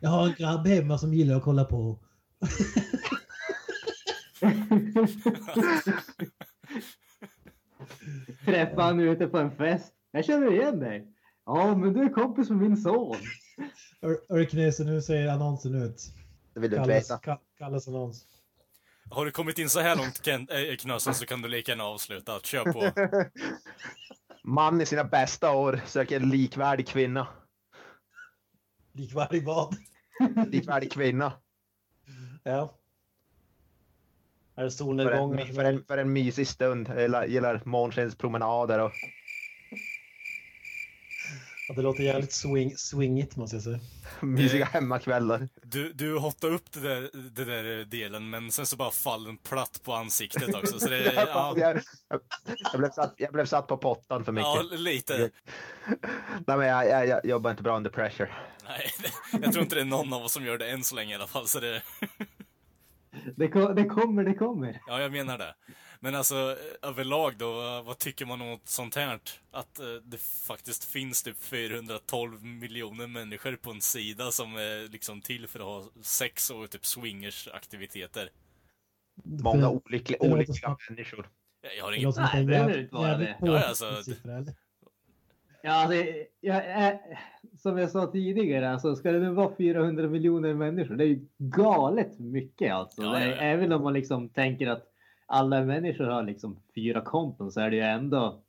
[0.00, 1.98] Jag har en grabb hemma som gillar att kolla på.
[8.44, 9.95] Träffade han ute på en fest.
[10.16, 11.06] Jag känner igen dig.
[11.46, 13.16] Ja, men du är kompis med min son.
[14.02, 16.02] Ör- Örknäsen, nu ser annonsen ut.
[16.54, 17.16] Det vill du inte veta.
[17.16, 18.24] Ka- Kalles annons.
[19.10, 21.84] har du kommit in så här långt Ken, äh, Knösen så kan du lika gärna
[21.84, 22.40] avsluta.
[22.40, 22.90] Kör på.
[24.42, 27.26] Man i sina bästa år söker en likvärdig kvinna.
[28.92, 29.76] Likvärdig vad?
[30.46, 31.32] Likvärdig kvinna.
[32.42, 32.74] Ja.
[34.54, 35.40] Är det För solnedgångar?
[35.46, 36.88] en, för en, för en mysig stund.
[36.88, 38.92] Jag gillar, gillar månskenspromenader och
[41.74, 43.80] det låter jävligt swing, swingigt måste jag säga.
[44.22, 45.48] mysiga hemmakvällar.
[45.62, 49.36] Du, du hottade upp det där, det där delen men sen så bara faller den
[49.38, 50.78] platt på ansiktet också.
[50.80, 51.80] Så det, ja, jag,
[52.72, 54.46] jag, blev satt, jag blev satt på pottan för mycket.
[54.46, 55.30] ja, lite.
[56.46, 58.30] Nej, men jag, jag, jag jobbar inte bra under pressure.
[58.68, 58.90] Nej,
[59.42, 61.14] jag tror inte det är någon av oss som gör det än så länge i
[61.14, 61.46] alla fall.
[61.46, 61.82] Så det,
[63.36, 64.80] Det, ko- det kommer, det kommer.
[64.86, 65.54] ja, jag menar det.
[66.00, 69.20] Men alltså överlag då, vad- vad tycker man om något sånt här?
[69.50, 75.20] Att eh, det faktiskt finns typ 412 miljoner människor på en sida som är liksom
[75.20, 78.30] till för att ha sex och typ swingers aktiviteter.
[79.24, 81.28] Många olyckliga, olyckliga människor.
[81.78, 83.36] Jag, har är Nej, det behöver inte vara det.
[83.40, 84.02] Ja, alltså-?
[85.62, 87.00] Ja, det, jag, är-
[87.58, 90.94] som jag sa tidigare, alltså, ska det nu vara 400 miljoner människor?
[90.96, 93.02] Det är ju galet mycket alltså.
[93.02, 93.34] Ja, ja, ja.
[93.36, 94.86] Även om man liksom tänker att
[95.26, 98.42] alla människor har liksom fyra konton så är det ju ändå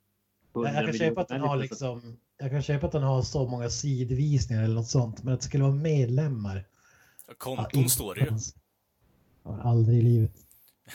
[0.54, 2.18] 100 Jag, kan köpa att den har liksom...
[2.38, 5.22] Jag kan köpa att den har så många sidvisningar eller något sånt.
[5.24, 6.64] Men att det skulle vara medlemmar.
[7.38, 8.30] Konton Ja, står det ju.
[9.62, 10.32] aldrig i livet.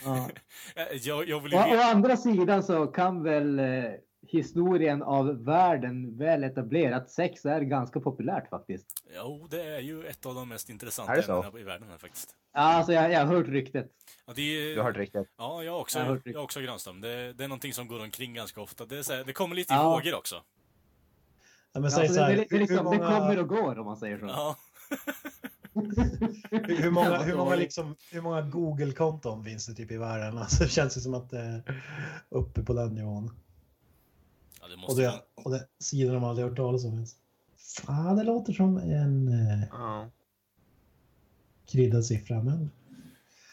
[0.06, 0.30] Ja.
[1.02, 3.84] Jag, jag vill ju Å, å andra sidan så kan väl eh,
[4.28, 8.88] historien av världen väl etablera att sex är ganska populärt faktiskt.
[9.16, 11.42] Jo, det är ju ett av de mest intressanta så?
[11.44, 12.36] ämnena i världen här faktiskt.
[12.54, 13.92] Ja, alltså jag, jag har hört ryktet.
[14.28, 15.28] Ja, det är, Du har hört riktigt.
[15.38, 16.36] Ja, jag har också, Jag jag har hört ryktet.
[16.36, 17.02] har också Granström.
[17.02, 18.86] Det, det är någonting som går omkring ganska ofta.
[18.86, 19.90] Det, är så här, det kommer lite i Ja.
[19.90, 20.36] vågor också.
[21.74, 23.48] Ja, men Ja, säg så så det, här, det, det, liksom, många, det kommer och
[23.48, 24.26] går om man säger så.
[24.26, 24.56] Ja.
[26.52, 30.38] hur, hur många, hur många, liksom, hur många Google-konton finns det typ i världen?
[30.38, 31.82] Alltså, det känns ju som att det är
[32.30, 33.32] uppe på den nivån.
[34.64, 35.22] Ja, det Och måste det, vara...
[35.36, 37.16] och det sidan de aldrig hört talas om ens.
[37.86, 40.10] Ah, det låter som en eh, Ja.
[41.66, 42.72] kryddad siffra, men...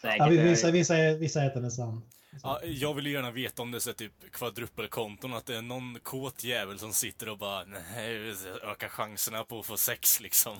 [0.03, 2.01] Ja, vi, vi, säger, vi, säger, vi säger att den är sann.
[2.43, 5.99] Ja, jag vill ju gärna veta om det är typ kvadrupelkonton, att det är någon
[6.03, 10.57] kåt jävel som sitter och bara nej, ökar chanserna på att få sex liksom.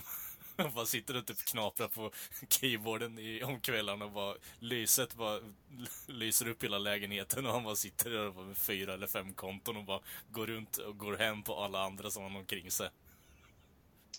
[0.76, 2.12] Bara sitter och typ knaprar på
[2.50, 5.40] keyboarden i, om kvällarna och bara lyset bara
[6.08, 9.84] lyser upp hela lägenheten och han bara sitter där med fyra eller fem konton och
[9.84, 10.00] bara
[10.32, 12.90] går runt och går hem på alla andra som har omkring sig.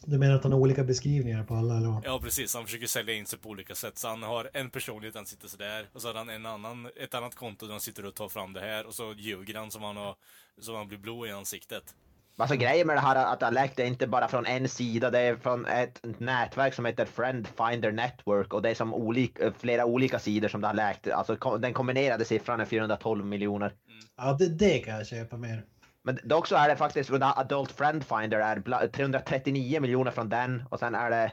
[0.06, 2.04] Du menar att han har olika beskrivningar på alla, eller vad?
[2.04, 2.54] Ja, precis.
[2.54, 3.98] Han försöker sälja in sig på olika sätt.
[3.98, 5.88] Så han har en personlighet, han sitter sådär.
[5.92, 8.52] Och så har han en annan, ett annat konto där han sitter och tar fram
[8.52, 8.86] det här.
[8.86, 10.16] Och så ljuger han som han har,
[10.60, 11.94] som han blir blå i ansiktet.
[12.36, 15.36] Alltså grejen med det här att läckt är inte bara från en sida, det är
[15.36, 20.18] från ett nätverk som heter Friend Finder Network och det är som olika, flera olika
[20.18, 21.08] sidor som det har läckt.
[21.08, 23.72] Alltså den kombinerade siffran är 412 miljoner.
[24.16, 25.64] Ja, det, det kan jag köpa mer.
[26.04, 30.64] Men dock så är det faktiskt, Adult Friend Finder är bla- 339 miljoner från den
[30.70, 31.32] och sen är det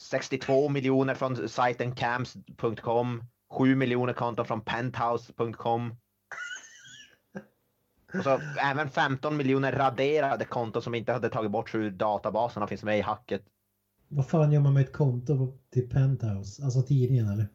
[0.00, 5.94] 62 miljoner från sajten cams.com, 7 miljoner konton från penthouse.com.
[8.14, 12.82] Och så även 15 miljoner raderade konton som inte hade tagit bort ur databaserna finns
[12.82, 13.42] med i hacket.
[14.08, 16.64] Vad fan gör man med ett konto till Penthouse?
[16.64, 17.48] Alltså tidningen eller?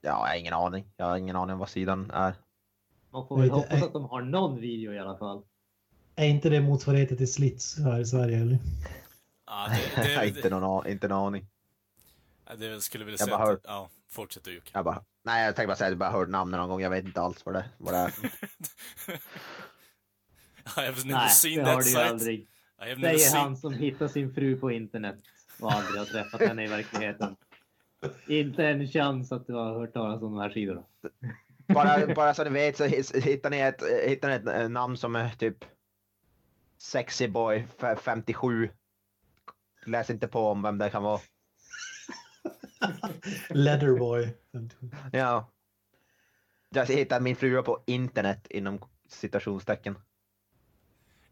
[0.00, 0.84] Ja, jag har ingen aning.
[0.96, 2.34] Jag har ingen aning om vad sidan är.
[3.10, 5.42] Man får väl du, hoppas eh, att de har någon video i alla fall.
[6.16, 8.58] Är inte det motsvarigheten till Slits här i Sverige eller?
[9.46, 11.46] Ja, det, har det, inte, det, någon, inte någon aning.
[12.56, 13.60] Det skulle Jag säga att, hör.
[13.64, 14.70] ja, fortsätt du Jocke.
[14.74, 16.80] Jag bara, nej, jag tänkte bara säga att jag bara hört namnet någon gång.
[16.80, 18.08] Jag vet inte alls vad det, vad det är.
[20.76, 22.04] I have never Nej, seen that site.
[22.04, 22.38] aldrig.
[22.40, 23.40] I have never Säger seen...
[23.42, 25.16] han som hittar sin fru på internet
[25.60, 27.36] och aldrig har träffat henne i verkligheten.
[28.26, 30.82] Inte en chans att du har hört talas om de här sidorna.
[31.66, 32.84] Bara, bara så ni vet så
[33.18, 35.64] hittar ni ett, hittar ni ett eh, namn som är typ
[36.78, 38.70] Sexy Boy f- 57.
[39.86, 41.20] Läs inte på om vem det kan vara.
[43.50, 44.34] Leatherboy.
[44.52, 44.90] 57.
[45.12, 45.50] Ja.
[46.70, 49.98] Jag hittar min fru på internet inom citationstecken.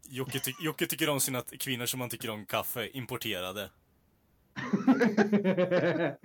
[0.09, 3.69] Jocke, ty Jocke tycker om sina kvinnor som man tycker om kaffe, importerade.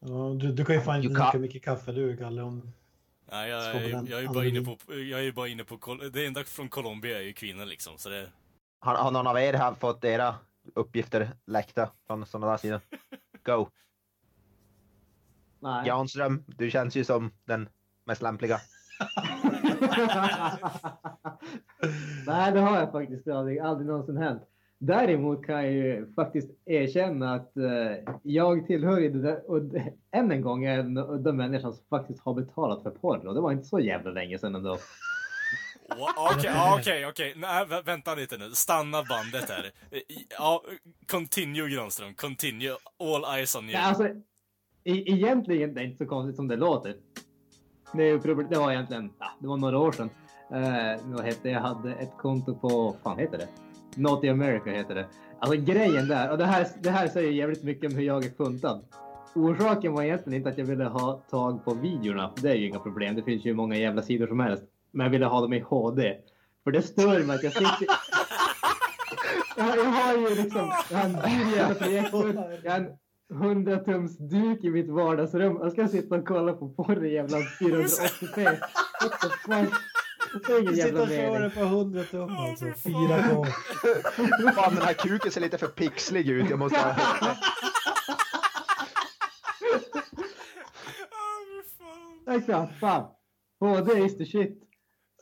[0.00, 2.42] Ja, du, du kan ju fan inte dricka mycket kaffe du Kalle.
[2.42, 2.72] Om...
[3.32, 5.94] Nej, jag, jag, jag, är ju bara inne på, jag är ju bara inne på,
[6.12, 8.28] det enda från Colombia är ju kvinnor liksom, så det...
[8.80, 10.34] Har, har någon av er fått era
[10.74, 12.80] uppgifter läckta från sådana där sidor?
[13.44, 13.68] Go!
[15.60, 15.86] Nej.
[15.86, 17.68] Janström, du känns ju som den
[18.04, 18.56] mest lämpliga.
[22.26, 24.42] Nej, det har jag faktiskt aldrig, aldrig någonsin hänt.
[24.78, 29.62] Däremot kan jag ju faktiskt erkänna att eh, jag tillhör ju det där, och
[30.10, 33.40] än en gång en av de människor som faktiskt har betalat för porr och det
[33.40, 34.76] var inte så jävla länge sedan ändå.
[36.16, 37.34] Okej, okej, okej.
[37.36, 38.50] Nej, vä- vänta lite nu.
[38.54, 39.70] Stanna bandet här.
[39.90, 40.62] I- Ja,
[41.10, 42.14] continue Granström.
[42.14, 42.76] Continue.
[42.98, 43.72] All eyes on you.
[43.72, 44.12] Nej, alltså, e
[44.84, 46.94] egentligen det är inte så konstigt som det låter.
[47.92, 48.18] Det, är ju
[48.50, 50.10] det var egentligen, ja, det var några år sedan.
[50.52, 51.50] Eh, vad hette det?
[51.50, 53.48] Jag hade ett konto på, vad fan heter det?
[53.96, 55.06] Naughty America heter det.
[55.40, 58.30] Alltså grejen där, och det här, det här säger jävligt mycket om hur jag är
[58.30, 58.84] funtad.
[59.34, 62.78] Orsaken var egentligen inte att jag ville ha tag på videorna, det är ju inga
[62.78, 63.14] problem.
[63.14, 64.64] Det finns ju många jävla sidor som helst.
[64.92, 66.16] Men jag ville ha dem i HD.
[66.64, 67.86] För det stör mig att jag sitter...
[69.56, 72.96] jag, jag har ju liksom, jag har en dyr jävla projektor, jag har en
[73.30, 75.58] 100 tums duk i mitt vardagsrum.
[75.62, 78.44] Jag ska sitta och kolla på porr i jävla 480p.
[79.02, 79.74] What the fuck?
[80.46, 81.42] Det är ingen Du sitter jävla och kör mening.
[81.42, 82.64] det på 100 tum alltså.
[82.64, 83.44] fy fan.
[84.42, 84.52] 4K.
[84.52, 86.50] Fan den här kuken ser lite för pixlig ut.
[86.50, 86.94] Jag måste ha...
[92.30, 93.04] Exakt, fan.
[93.60, 94.69] HD is the shit.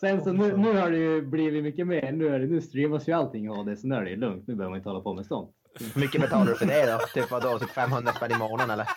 [0.01, 2.13] Sen så nu, nu har det ju blivit mycket mer.
[2.13, 4.47] Nu, är det, nu streamas ju allting i HD, så nu är det ju lugnt.
[4.47, 5.51] Nu behöver man inte hålla på med sånt.
[5.95, 6.99] Hur mycket betalar du för det då?
[7.15, 7.59] Typ vadå?
[7.59, 8.89] Typ 500 spänn i månaden eller?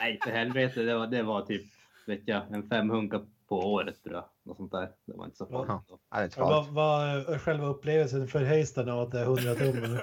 [0.00, 0.82] Nej, för helvete.
[0.82, 1.62] Det var, det var typ,
[2.06, 4.24] vet jag, en femhunka på året tror jag.
[4.44, 4.88] Något sånt där.
[5.06, 6.34] Det var inte så farligt.
[6.36, 6.72] Ja, det.
[6.72, 10.02] Vad är själva upplevelsen för Heistan av att det är 100 tum eller?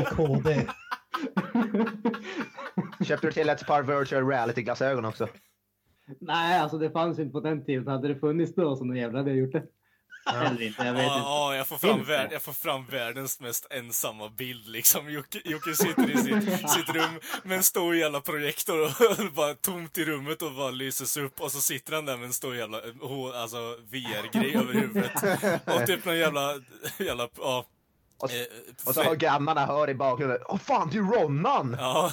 [0.00, 0.66] och HD?
[3.04, 5.28] Köpte du till ett par virtual reality-glasögon också?
[6.20, 7.86] Nej, alltså det fanns inte på den tiden.
[7.88, 9.62] Hade det funnits då så någon jävla hade jag gjort det.
[10.34, 11.28] Eller inte, jag vet Ja, inte.
[11.28, 15.10] ja, jag får, fram jag får världens mest ensamma bild liksom.
[15.10, 19.98] Jocke, Jocke sitter i sitt, sitt rum med en stor jävla projektor och bara tomt
[19.98, 22.78] i rummet och bara lyses upp och så sitter han där med en stor jävla
[22.78, 23.56] eh, H- alltså,
[23.90, 25.12] VR-grej över huvudet.
[25.80, 26.54] Och typ någon jävla,
[26.98, 27.64] jävla, ja.
[28.18, 28.46] Och, eh,
[28.86, 30.38] och så har grannarna hör i bakgrunden.
[30.48, 31.76] Åh fan, det är Ronnan!
[31.80, 32.10] Ja,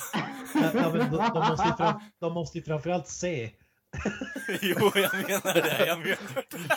[0.53, 3.51] Ja, men de, de, måste ju fram, de måste ju framförallt se.
[4.61, 6.75] jo jag menar det, jag menar det.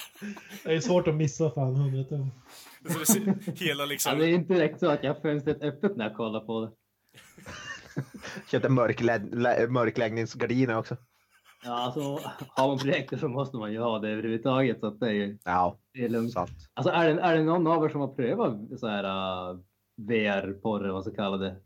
[0.64, 2.30] Det är svårt att missa fan 100 tum.
[3.56, 6.16] Hela Ja, liksom, det är inte direkt så att jag har fönstret öppet när jag
[6.16, 6.70] kollar på det.
[8.50, 10.96] Köpte mörklä- lä- mörkläggningsgardiner också.
[11.64, 14.80] Ja, alltså har man projektor så måste man ju ha det överhuvudtaget.
[14.80, 16.32] Så att det är ju Ja, det är lugnt.
[16.32, 16.50] sant.
[16.74, 19.58] Alltså är det, är det någon av er som har prövat så här uh,
[19.96, 21.56] VR-porr eller vad så kallar det?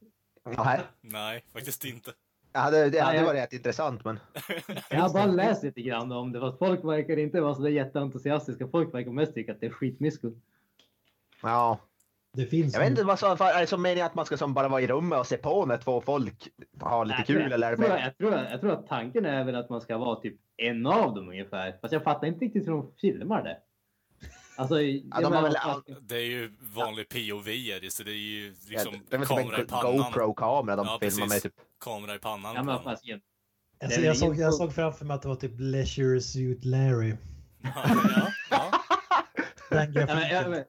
[0.56, 2.10] Nej, nej, faktiskt inte.
[2.52, 4.18] Det hade, det hade jag- varit rätt intressant men...
[4.90, 6.40] Jag har bara läst lite grann om det.
[6.40, 8.68] Fast folk verkar inte vara så där jätteentusiastiska.
[8.68, 10.32] Folk verkar mest tycka att det är skitmysko.
[11.42, 11.78] Ja.
[12.32, 14.54] Det finns Jag vet inte, vad så, är det som meningen att man ska som
[14.54, 16.48] bara vara i rummet och se på när två folk
[16.80, 17.70] har lite Nej, kul jag, eller?
[17.70, 20.34] jag, tror, jag, tror, jag tror att tanken är väl att man ska vara typ
[20.56, 21.78] en av dem ungefär.
[21.80, 23.58] Fast jag fattar inte riktigt hur de filmar det.
[24.56, 28.14] Alltså, jag de väl att- Det är ju vanlig POV är det, så det är
[28.14, 29.96] ju Ja, liksom det är en.
[29.98, 31.42] GoPro-kamera de Ja, filmar med precis.
[31.42, 31.54] typ.
[31.80, 32.84] Kamera i pannan Ja, men den.
[32.84, 33.20] fasiken.
[33.84, 37.14] Alltså, jag, såg, jag såg framför mig att det var typ Leisure Suit Larry.
[37.62, 37.70] Ja,
[38.10, 38.70] ja, ja.
[39.70, 40.50] Den Ja, men, ja, grafiken.
[40.50, 40.64] men,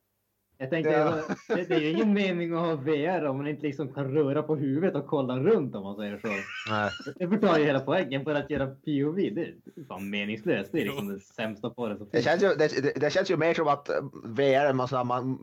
[0.58, 1.22] jag tänkte, Ja.
[1.48, 4.44] det, det är ju ingen mening att ha VR om man inte liksom kan röra
[4.44, 6.28] på huvudet och kolla runt om man säger så.
[6.72, 6.90] Nej.
[7.16, 9.16] Det förtar ju hela poängen för att göra POV.
[9.16, 9.54] Det är
[9.88, 10.72] fan meningslöst.
[10.72, 13.54] Det är liksom det sämsta på det Det känns, ju, det, det, känns ju mer
[13.54, 13.90] som att
[14.24, 15.38] VR, man, man,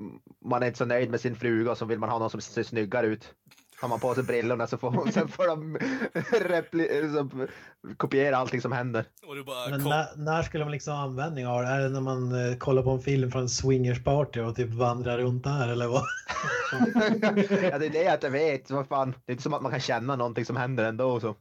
[0.45, 2.63] man är inte så nöjd med sin fruga så vill man ha någon som ser
[2.63, 3.35] snyggare ut.
[3.81, 5.79] Har man på sig brillorna så får, hon- sen får de
[6.49, 7.47] repli, så,
[7.97, 9.05] kopiera allting som händer.
[9.27, 11.69] Och du bara Men när, när skulle man liksom ha användning av det?
[11.69, 15.19] Är det när man eh, kollar på en film från en swingersparty och typ vandrar
[15.19, 16.03] runt där eller vad?
[17.73, 18.71] ja, det är det jag inte vet.
[18.71, 19.15] Vad fan.
[19.25, 21.21] Det är inte som att man kan känna någonting som händer ändå.
[21.21, 21.37] Så.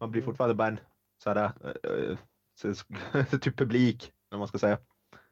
[0.00, 0.80] Man blir fortfarande bara en
[1.22, 2.16] sådär, äh,
[2.60, 4.78] så, så, typ publik, om man ska säga.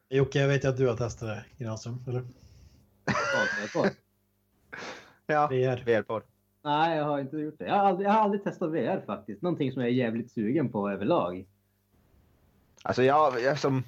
[0.09, 2.23] Jocke, jag vet ju att du har testat det, Granström, eller?
[5.27, 6.34] Ja, VR.
[6.65, 7.65] Nej, jag har inte gjort det.
[7.65, 9.41] Jag har, aldrig, jag har aldrig testat VR faktiskt.
[9.41, 11.45] Någonting som jag är jävligt sugen på överlag.
[12.83, 13.83] Alltså jag, jag som,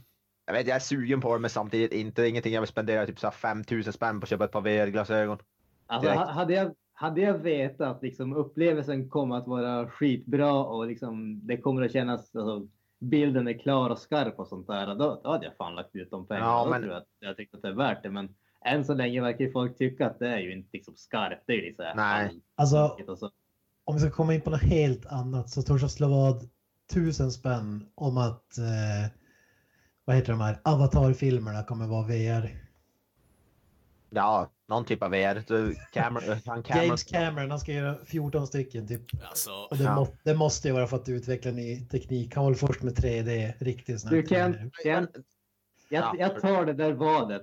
[0.45, 3.19] jag vet jag är sugen på det men samtidigt inte ingenting jag vill spendera typ
[3.19, 5.37] så här 5000 spänn på att köpa ett par VR-glasögon.
[5.85, 6.29] Alltså, Direkt.
[6.29, 11.57] hade, jag, hade jag vetat att liksom, upplevelsen kommer att vara skitbra och liksom, det
[11.57, 12.67] kommer att kännas, alltså,
[12.99, 16.11] bilden är klar och skarp och sånt där, då, då hade jag fan lagt ut
[16.11, 16.47] de pengarna.
[16.47, 18.09] Ja, då men- tror jag att jag tyckte att det är värt det.
[18.09, 21.43] Men än så länge verkar ju folk tycka att det är ju inte liksom skarpt.
[21.47, 22.41] Det är ju här Nej.
[22.55, 22.97] Alltså,
[23.83, 26.49] om vi ska komma in på något helt annat så törs jag slå vad
[26.93, 29.11] tusen spänn om att eh,
[30.05, 32.63] vad heter de här Avatar-filmerna kommer vara VR.
[34.09, 35.43] Ja, någon typ av VR.
[35.93, 39.01] Cameron, han Cameron, James Cameron, han ska göra 14 stycken typ.
[39.29, 39.95] alltså, Och det, Ja.
[39.95, 42.35] må, det måste ju vara för att utveckla ny teknik.
[42.35, 44.11] Han var väl först med 3D, riktigt snabbt.
[44.11, 45.07] Du Ken jag,
[45.89, 46.15] Ja.
[46.19, 47.41] jag tar det där vadet.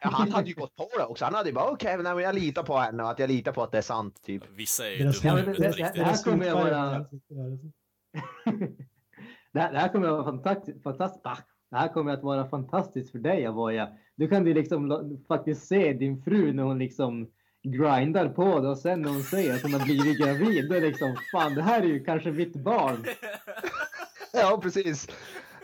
[0.02, 1.26] Han hade ju gått på det också.
[1.26, 3.64] Han hade ju bara okej, men jag litar på henne och att jag litar på
[3.64, 4.22] att det är sant.
[4.24, 4.44] Typ.
[4.56, 6.04] Vissa är ju dumma det- på det- riktigt.
[6.04, 7.00] här kommer jag vara-
[9.54, 10.84] det, här, det här kommer att vara fantastiskt.
[10.84, 11.38] fantastiskt ah,
[11.72, 13.90] det här kommer att vara fantastiskt för dig Avoya.
[14.16, 17.28] Du kan ju liksom faktiskt se din fru när hon liksom
[17.64, 20.70] grindar på det och sen när hon säger att hon har blivit gravid.
[20.70, 23.06] Det är liksom fan det här är ju kanske mitt barn.
[24.34, 25.08] Ja, precis.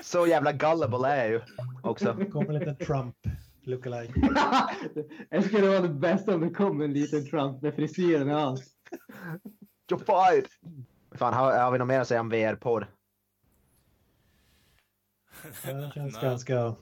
[0.01, 1.41] Så jävla gullible är jag ju
[1.83, 2.17] också.
[2.31, 3.15] kommer lite Trump
[3.67, 4.13] lookalike.
[5.29, 8.63] det skulle vara det bästa om det kom en liten Trump med frisyren och allt.
[9.91, 10.47] You're fired!
[11.15, 12.87] Fan, har, har vi något mer att säga om VR-porr?
[15.43, 16.75] Det känns ganska...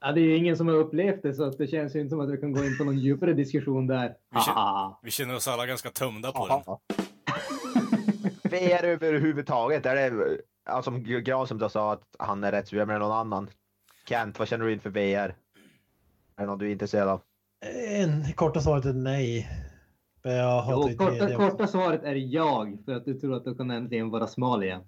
[0.00, 2.10] Ja, det är ju ingen som har upplevt det så att det känns ju inte
[2.10, 4.14] som att vi kan gå in på någon djupare diskussion där.
[4.30, 4.94] Vi känner-.
[5.02, 6.62] Vi känner oss alla ganska tömda på den.
[8.50, 12.88] VR överhuvudtaget, är det, ja, som Gran som du sa att han är rätt sugen
[12.88, 13.48] med någon annan.
[14.08, 15.34] Kent, vad känner du inför VR?
[16.42, 17.20] Är det något du är intresserad av?
[17.86, 19.48] En, korta svaret är nej.
[20.22, 21.50] Jag Jo, korta, 3D också.
[21.50, 24.80] korta svaret är jag för att du tror att du kan äntligen vara smal igen.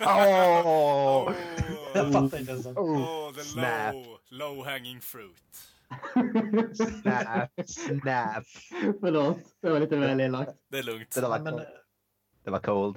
[0.00, 1.32] Åh!
[1.94, 2.66] Jag fattar inte ens.
[2.66, 3.94] Oh, the Snap.
[3.94, 5.58] low, low hanging fruit.
[6.76, 8.44] Snap, snap.
[9.00, 10.52] Förlåt, det var lite väl elakt.
[10.70, 11.14] Det är lugnt.
[11.14, 11.66] Det var, Men, cold.
[12.44, 12.96] det var cold.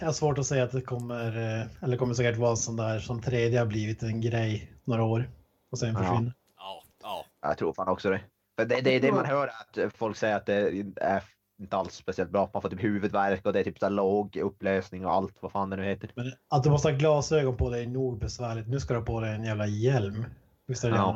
[0.00, 2.98] jag har svårt att säga att det kommer, eh, eller kommer säkert vara sån där
[3.00, 5.28] som 3D har blivit en grej några år
[5.74, 5.98] och sen Ja.
[6.00, 6.32] försvinner.
[6.56, 7.24] Ja, ja.
[7.40, 8.20] Jag tror fan också det.
[8.58, 10.54] För det, det är det man hör att folk säger att det
[11.00, 11.22] är
[11.58, 12.50] inte alls speciellt bra.
[12.52, 15.70] Man får typ huvudvärk och det är typ så låg upplösning och allt vad fan
[15.70, 16.10] det nu heter.
[16.14, 18.68] Men att du måste ha glasögon på dig är nog besvärligt.
[18.68, 20.24] Nu ska du ha på dig en jävla hjälm.
[20.66, 21.12] Visst är det Ja.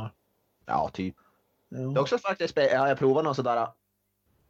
[0.66, 0.72] det?
[0.72, 1.14] Ja, typ.
[1.68, 1.78] Ja.
[1.78, 3.68] Det är också faktiskt, ja, jag provade någon sådär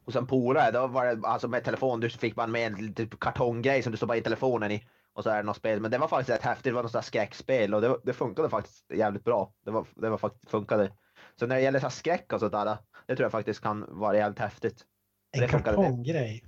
[0.04, 3.20] hos en polare, då var det alltså med telefon, du fick man med en typ
[3.20, 4.84] kartonggrej som du stoppar in telefonen i
[5.18, 5.80] och så är det något spel.
[5.80, 8.12] Men det var faktiskt rätt häftigt, det var något sånt där skräckspel och det, det
[8.12, 9.52] funkade faktiskt jävligt bra.
[9.64, 10.92] Det var, det var faktiskt funkade.
[11.36, 14.16] Så när det gäller så här skräck och sådär, det tror jag faktiskt kan vara
[14.16, 14.84] jävligt häftigt.
[15.32, 16.44] En kartonggrej.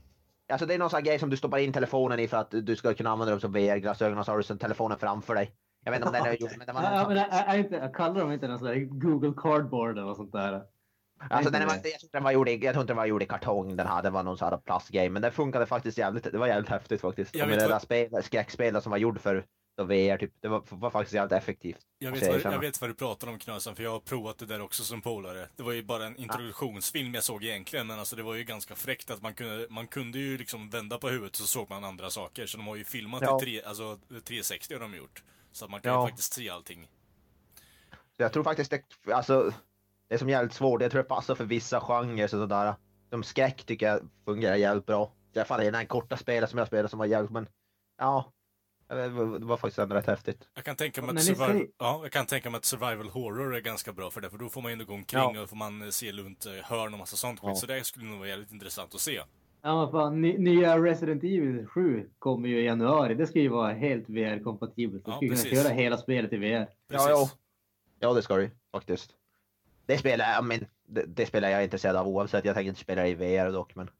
[0.52, 2.50] Alltså det är någon sån här grej som du stoppar in telefonen i för att
[2.50, 5.54] du ska kunna använda dem som VR-glasögon och så har du sen telefonen framför dig.
[5.84, 7.74] Jag vet inte om den är gjord, men den var Ja, men är, är inte,
[7.74, 10.62] jag kallar dem inte någon sån där Google Cardboard eller något sånt där?
[11.30, 11.76] Alltså den var, det.
[11.76, 13.76] inte- jag, tror den var gjord i, jag tror inte den var gjord i kartong
[13.76, 15.08] den hade, det var någon sån här plastgrej.
[15.10, 17.34] Men den funkade faktiskt jävligt, det var jävligt häftigt faktiskt.
[17.34, 19.46] Jag Och med vet det vad- där spel, skräckspelet som var gjord för
[19.76, 21.78] VR typ, det var, var faktiskt jävligt effektivt.
[21.98, 24.46] Jag vet, vad, jag vet vad du pratar om Knösen, för jag har provat det
[24.46, 25.48] där också som polare.
[25.56, 28.74] Det var ju bara en introduktionsfilm jag såg egentligen, men alltså det var ju ganska
[28.74, 32.10] fräckt att man kunde, man kunde ju liksom vända på huvudet så såg man andra
[32.10, 32.46] saker.
[32.46, 33.38] Så de har ju filmat Ja.
[33.42, 35.22] i tre, alltså 360 har de gjort.
[35.52, 36.04] Så att man kan Ja.
[36.04, 36.88] ju faktiskt se allting.
[38.16, 39.52] Jag tror faktiskt det, alltså,
[40.10, 42.74] det är som jävligt svårt, jag tror det passar för vissa genrer sådär.
[43.10, 45.12] Som skräck tycker jag fungerar jävligt bra.
[45.34, 47.46] I alla fall i den här korta spelet som jag spelade som var jävligt, men
[47.98, 48.32] ja.
[48.88, 50.48] Det var, det faktiskt ändå rätt häftigt.
[50.54, 53.54] Jag kan tänka mig att survival, säger- ja, jag kan tänka mig att survival horror
[53.56, 55.56] är ganska bra för det, för då får man ju ändå gå omkring och får
[55.56, 57.48] man eh, se runt eh, hörn och massa sånt skit.
[57.48, 57.54] Ja.
[57.54, 59.20] Så det skulle nog vara jävligt intressant att se.
[59.62, 63.14] Ja, men fan, ny, nya Resident Evil 7 kommer ju i januari.
[63.14, 65.04] Det ska ju vara helt VR-kompatibelt.
[65.04, 66.66] Du Ja, ska ju kunna köra hela spelet i VR.
[66.66, 67.08] Precis.
[67.08, 67.30] Ja, ja.
[68.00, 69.10] ja, det ska ju, faktiskt.
[69.90, 72.44] Det spelar jag, men det, det spelar jag intresserad av oavsett.
[72.44, 73.90] Jag tänker inte spela i VR dock, men.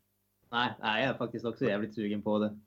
[0.52, 2.58] Nej, nej, jag är faktiskt också jävligt sugen på det.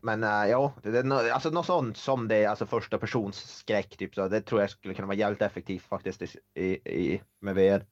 [0.00, 3.96] Men äh, ja, det, det, alltså något sånt som det är, alltså första persons skräck
[3.96, 4.28] typ så.
[4.28, 6.22] Det tror jag skulle kunna vara jävligt effektivt faktiskt
[6.54, 7.84] i, i, med VR.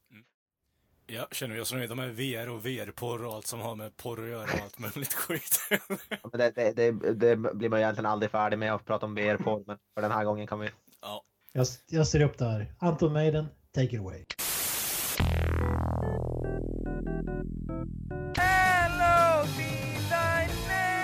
[1.06, 4.22] Ja, känner vi oss nöjda med VR och VR-porr och allt som har med porr
[4.22, 5.58] att göra och allt möjligt skit.
[6.32, 9.64] Det, det, det, det blir man egentligen aldrig färdig med att prata om VR på,
[9.66, 10.70] men för den här gången kan vi.
[11.02, 11.24] ja.
[11.52, 12.74] Jag, jag ser upp där.
[12.78, 14.24] Anton Maiden, take it away.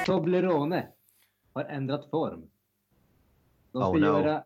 [0.09, 0.87] Toblerone
[1.53, 2.43] har ändrat form.
[3.73, 4.07] De ska Oh, no.
[4.07, 4.43] göra...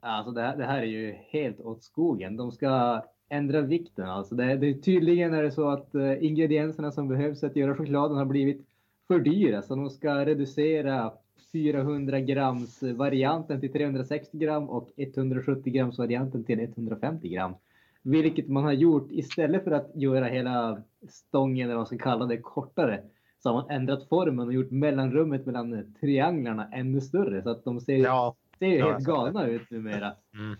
[0.00, 2.36] Alltså det här, det här är ju helt åt skogen.
[2.36, 4.08] De ska ändra vikten.
[4.08, 8.16] Alltså det, det, tydligen är det så att eh, ingredienserna som behövs att göra chokladen
[8.16, 8.66] har blivit
[9.08, 9.62] för dyra.
[9.62, 11.12] Så de ska reducera
[11.52, 17.54] 400 grams varianten till 360 gram och 170 grams varianten till 150 gram.
[18.02, 22.26] Vilket man har gjort istället för att göra hela stången, eller vad man ska kalla
[22.26, 23.02] det, kortare.
[23.46, 27.42] Så har man ändrat formen och gjort mellanrummet mellan trianglarna ännu större.
[27.42, 30.12] Så att de ser, Ja, ser ju ja, helt galna ut numera.
[30.34, 30.56] mm.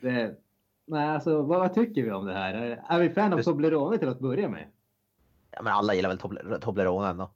[0.00, 0.34] Det,
[0.86, 2.54] nej, alltså, vad, vad tycker vi om det här?
[2.54, 4.64] Är, är vi fan av Toblerone till att börja med?
[5.50, 7.30] ja men alla gillar väl Tobler- Toblerone ändå.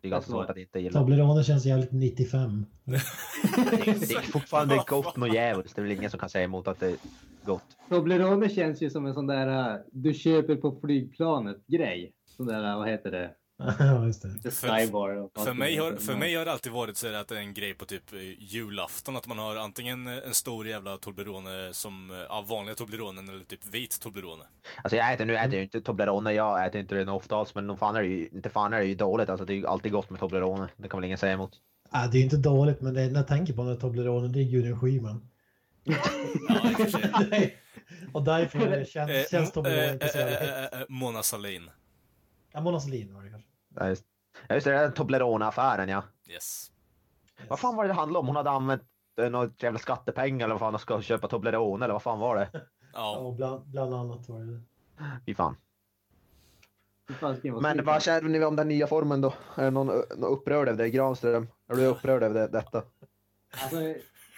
[0.00, 1.00] Det är ganska svårt att inte gilla.
[1.00, 2.66] Toblerone känns jävligt 95.
[2.84, 5.74] Det är, det är fortfarande gott och jävligt.
[5.76, 6.96] Det är väl ingen som kan säga emot att det är
[7.44, 7.76] gott.
[7.88, 12.12] Toblerone känns ju som en sån där äh, du köper på flygplanet grej.
[12.26, 13.30] Sån där, äh, vad heter det?
[13.78, 14.50] ja, just det.
[14.50, 14.68] För-
[15.44, 17.54] För mig, har, för mig har det alltid varit så här att det är en
[17.54, 22.16] grej på typ eh, julafton, att man har antingen en stor jävla Toblerone som, eh,
[22.16, 24.44] ja, vanliga Tobleronen eller typ vit Toblerone.
[24.82, 27.54] Alltså jag äter, nu äter jag ju inte Toblerone, jag äter inte det ofta alls,
[27.54, 29.28] men fan är det ju, inte fan är det ju dåligt.
[29.28, 30.68] Alltså det är ju alltid gott med Toblerone.
[30.76, 31.50] Det kan väl ingen säga emot.
[31.90, 34.38] Ah, det är inte dåligt, men det, när jag tänker på den här Toblerone, det
[34.40, 35.28] är Gudrun Schyman.
[36.48, 36.98] Ja, i och för
[37.30, 37.56] sig.
[38.12, 41.70] Och därför Eh, känns, känns Toblerone eh, inte så eh, jävla eh, eh, Mona Sahlin.
[42.54, 43.48] Ja, Mona Sahlin var det kanske.
[43.74, 44.04] Ja, just,
[44.48, 46.02] ja, just det, den Toblerone-affären ja.
[46.30, 46.70] Yes.
[47.48, 48.26] Vad fan var det det handlade om?
[48.26, 48.82] Hon hade använt
[49.20, 52.36] eh, något jävla skattepengar eller vad fan och ska köpa Toblerone eller vad fan var
[52.36, 52.48] det?
[52.96, 53.18] Ja, Ja.
[53.18, 54.60] och bland, bland annat var det.
[55.26, 55.56] Fy fan.
[57.60, 59.34] Men vad känner ni om den nya formen då?
[59.56, 60.90] Är någon, någon upprörd över det?
[60.90, 61.46] Granström?
[61.68, 62.82] Är du upprörd över det, detta?
[63.62, 63.76] Alltså,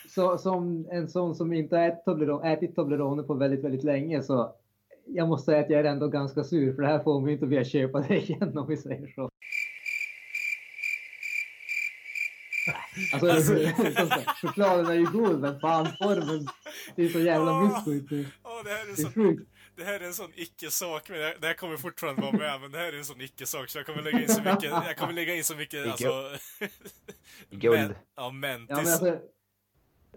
[0.09, 4.55] så, som en sån som inte ätit Toblerone, ätit Toblerone på väldigt, väldigt länge så
[5.07, 7.45] jag måste säga att jag är ändå ganska sur för det här får mig inte
[7.45, 9.31] att vilja köpa det igen om vi säger så.
[13.13, 13.29] Alltså,
[14.09, 16.47] sagt, chokladen är ju god men fan formen,
[16.97, 17.91] det är så jävla mysko
[18.65, 19.51] det här är Det är så sjukt.
[19.77, 22.79] Det här är en sån icke-sak, men det- här kommer fortfarande vara med, men det
[22.79, 25.35] här är en sån icke-sak så jag kommer lägga in så mycket, jag kommer lägga
[25.35, 26.31] in så mycket, I alltså...
[27.51, 27.79] Guld.
[27.81, 28.67] Men, ja, mentis.
[28.69, 29.19] Ja, men alltså,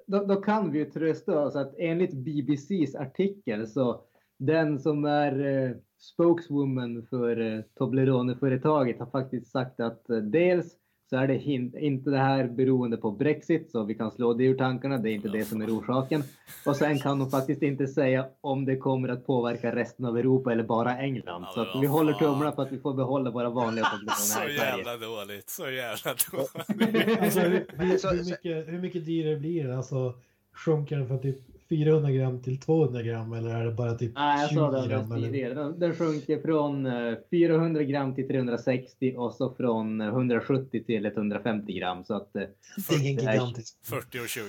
[0.08, 4.02] då, då kan vi ju trösta oss att enligt BBCs artikel så
[4.40, 10.76] den som är eh, spokeswoman för eh, Toblerone-företaget har faktiskt sagt att eh, dels
[11.10, 11.38] så är det
[11.84, 14.98] inte det här beroende på Brexit så vi kan slå det ur tankarna.
[14.98, 16.24] Det är inte det som är orsaken.
[16.66, 20.52] Och sen kan de faktiskt inte säga om det kommer att påverka resten av Europa
[20.52, 21.46] eller bara England.
[21.56, 24.98] Ja, Så vi håller tummarna på att vi får behålla våra vanliga Toblerone Så jävla
[24.98, 27.20] dåligt, så jävla dåligt.
[27.22, 29.78] Alltså, hur, hur, Så- hur, mycket, hur mycket dyrare blir det?
[29.78, 30.14] Alltså,
[30.54, 31.38] sjunker den från typ
[31.70, 34.88] 400 gram till 200 gram eller är det bara typ Nej, jag 20 sa det
[34.88, 35.11] gram?
[35.11, 35.28] Eller?
[35.28, 35.53] tidigare.
[35.53, 41.05] Den, den sjunker från eh, 400 gram till 360 och så från eh, 170 till
[41.05, 42.03] 150 gram.
[42.03, 42.41] Så att, eh,
[42.89, 43.78] Det är ingen Det är- gigantisk.
[43.86, 44.43] 40 och 20.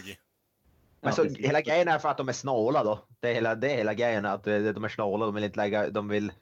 [1.02, 2.98] Men ja, så, hela grejen är för att de är snåla då.
[3.20, 5.24] Det är hela, det är hela grejen att eh, de är snåla.
[5.26, 6.32] De vill inte lägga, de vill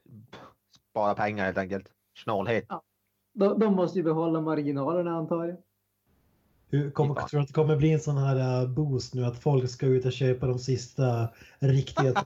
[0.91, 1.89] spara pengar helt enkelt.
[2.25, 2.65] Snålhet.
[3.35, 5.57] de, de måste ju behålla marginalerna antar jag.
[6.71, 9.39] Hur kommer, tror du att det kommer bli en sån här uh, boost nu att
[9.39, 12.13] folk ska ut och köpa de sista riktiga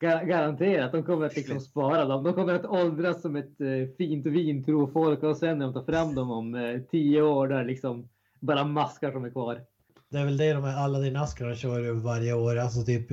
[0.00, 2.24] gar- garanterat, de kommer att liksom spara dem.
[2.24, 5.74] De kommer att åldras som ett eh, fint vin tror folk och sen när de
[5.74, 8.08] tar fram dem om eh, tio år där liksom
[8.40, 9.60] bara maskar som är kvar.
[10.08, 12.56] Det är väl det de här Aladdin-askarna kör över varje år.
[12.56, 13.08] Alltså typ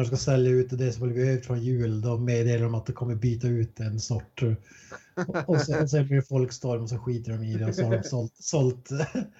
[0.00, 2.00] när de ska sälja ut det som blivit över från jul.
[2.00, 4.42] Då meddelar de att de kommer byta ut en sort.
[4.42, 4.50] Och-
[5.46, 7.96] Och sen, sen blir det folkstorm och så skiter de i det och så har
[7.96, 8.88] de sålt, sålt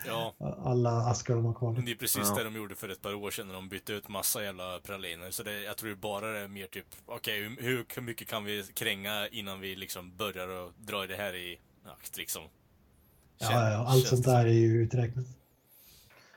[0.07, 0.35] Ja,
[0.65, 1.73] alla askar de har kvar.
[1.73, 2.35] men det är precis Ja.
[2.39, 5.31] det de gjorde för ett par år sedan när de bytte ut massa jävla praliner.
[5.31, 8.63] Så det, jag tror bara det är mer typ, okej, hur, hur mycket kan vi
[8.75, 12.43] kränga innan vi liksom börjar och dra det här i akt liksom?
[13.39, 15.25] Ja, ja, allt sånt där är ju uträknat.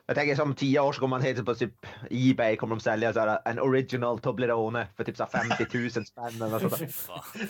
[0.06, 3.14] Jag tänker som tio år så kommer man heta på typ Ebay kommer de sälja
[3.14, 6.78] så här, en original Toblerone för typ så här 50 000 spänn eller något sånt
[6.80, 6.88] där.
[6.92, 7.48] Fan.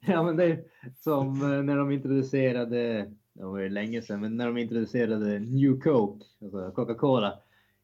[0.00, 0.64] Ja, men det är
[0.96, 5.80] som eh, när de introducerade, det var ju länge sedan, men när de introducerade New
[5.80, 7.38] Coke, alltså Coca-Cola,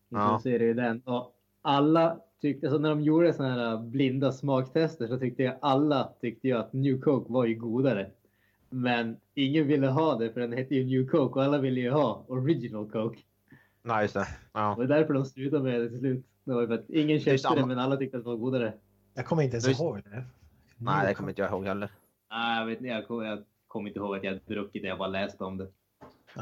[0.08, 0.22] Ja.
[0.24, 5.18] introducerade ju den och alla tyckte, alltså när de gjorde sådana här blinda smaktester så
[5.18, 8.10] tyckte jag alla tyckte ju att New Coke var ju godare.
[8.70, 11.90] Men ingen ville ha det för den hette ju New Coke och alla ville ju
[11.90, 13.18] ha Original Coke.
[13.82, 14.28] Nej, just det.
[14.52, 14.74] Ja.
[14.76, 16.26] Och det är därför de slutade med det till slut.
[16.44, 17.56] Det var för att ingen köpte samma.
[17.56, 18.72] det men alla tyckte att det var godare.
[19.14, 20.24] Jag kommer inte ens Just- ihåg det.
[20.76, 21.90] Nej, det kommer inte jag ihåg heller.
[22.30, 24.88] Nej, jag, vet, inte, jag, kom- jag kommer inte ihåg att jag hade druckit det,
[24.88, 25.66] jag bara läste om det.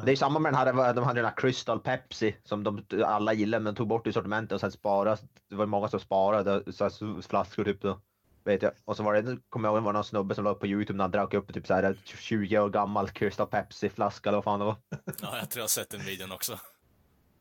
[0.05, 3.33] Det är samma med den här, de hade den här Crystal Pepsi som de alla
[3.33, 5.16] gillade men de tog bort ur sortimentet och sen sparade.
[5.49, 8.01] Det var många som sparade så här, flaskor typ då.
[8.47, 8.72] Vet jag.
[8.84, 10.97] Och så var det, kommer jag ihåg, det var någon snubbe som låg på Youtube
[10.97, 14.44] när han drack upp typ så här 20 år gammal Crystal Pepsi flaska eller vad
[14.44, 14.76] fan det var.
[15.22, 16.59] Ja, jag tror jag har sett den videon också.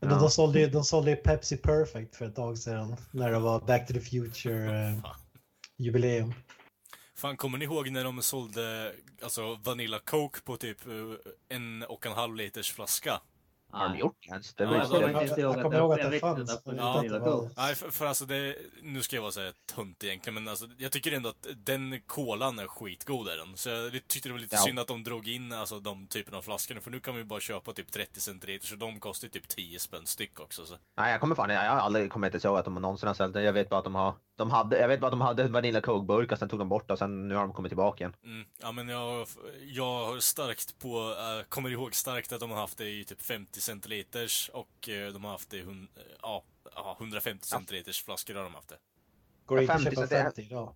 [0.00, 0.18] De, Ja.
[0.18, 2.96] de, sålde, ju- de sålde ju Pepsi Perfect för ett tag sedan.
[3.10, 4.98] När det var Back to the Future eh,
[5.78, 6.34] jubileum.
[7.16, 8.92] Fan, kommer ni ihåg när de sålde
[9.22, 10.92] alltså Vanilla Coke på typ eh,
[11.56, 13.20] en och en halv liters flaska?
[13.76, 14.54] Har de gjort det ens?
[14.54, 16.62] Det Ja, var jag Jag, jag att kommer det- ihåg att det fanns.
[16.64, 17.50] det Coke.
[17.56, 20.92] Nej, för, för alltså det, nu ska jag vara såhär tunt egentligen, men alltså jag
[20.92, 23.56] tycker ändå att den kolan är skitgod är den.
[23.56, 24.62] Så jag tyckte det var lite Ja.
[24.62, 27.40] synd att de drog in alltså de typerna av flaskorna, för nu kan vi bara
[27.40, 30.66] köpa typ 30 centiliter, så de kostar ju typ 10 spänn styck också.
[30.66, 30.74] Så.
[30.96, 33.34] Nej, jag kommer fan, jag har aldrig kommit inte ihåg att de någonsin har sålt
[33.34, 33.42] det.
[33.42, 35.80] Jag vet bara att de har, de hade, jag vet bara att de hade Vanilla
[35.80, 38.16] Coke-burkar, sen tog de bort det och sen nu har de kommit tillbaka igen.
[38.24, 38.46] Mm.
[38.62, 39.26] Ja men jag,
[39.66, 40.98] jag har starkt på,
[41.38, 45.12] äh, kommer ihåg starkt att de har haft det i typ 50 centiliters och eh,
[45.12, 45.88] de har haft det i hun,
[46.22, 48.76] ja, ja, 150 centiliters flaskor har de haft det.
[49.46, 50.74] Går det inte att 50 köpa så det är- 50 idag?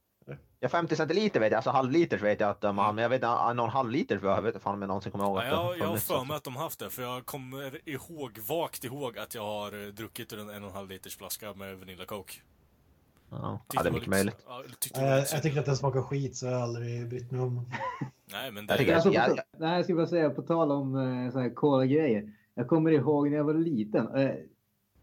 [0.63, 3.17] Ja, 50 centiliter vet jag, alltså halvliters vet jag att de har, men jag vet
[3.17, 5.53] inte, någon halvliter för jag vet inte fan om jag någonsin kommer ihåg Ja, att
[5.53, 8.39] har jag, jag har för mig att de har haft det, för jag kommer ihåg,
[8.39, 11.55] vagt ihåg att jag har eh, druckit ur en en och en halv liters flaska
[11.55, 12.35] med Vanilla Coke.
[13.31, 14.45] Ja, det är mycket lite- möjligt.
[14.49, 15.43] Ja, jag tyckte Jag, lite jag synd.
[15.43, 17.55] tycker att den smakar skit så jag har aldrig brytt mig om.
[18.33, 20.97] Nej, men det Jag Alltså, jag- jag- nej, jag ska bara säga på tal om
[20.97, 22.33] eh, så här cola-grejer.
[22.55, 24.15] Jag kommer ihåg när jag var liten.
[24.15, 24.31] Eh,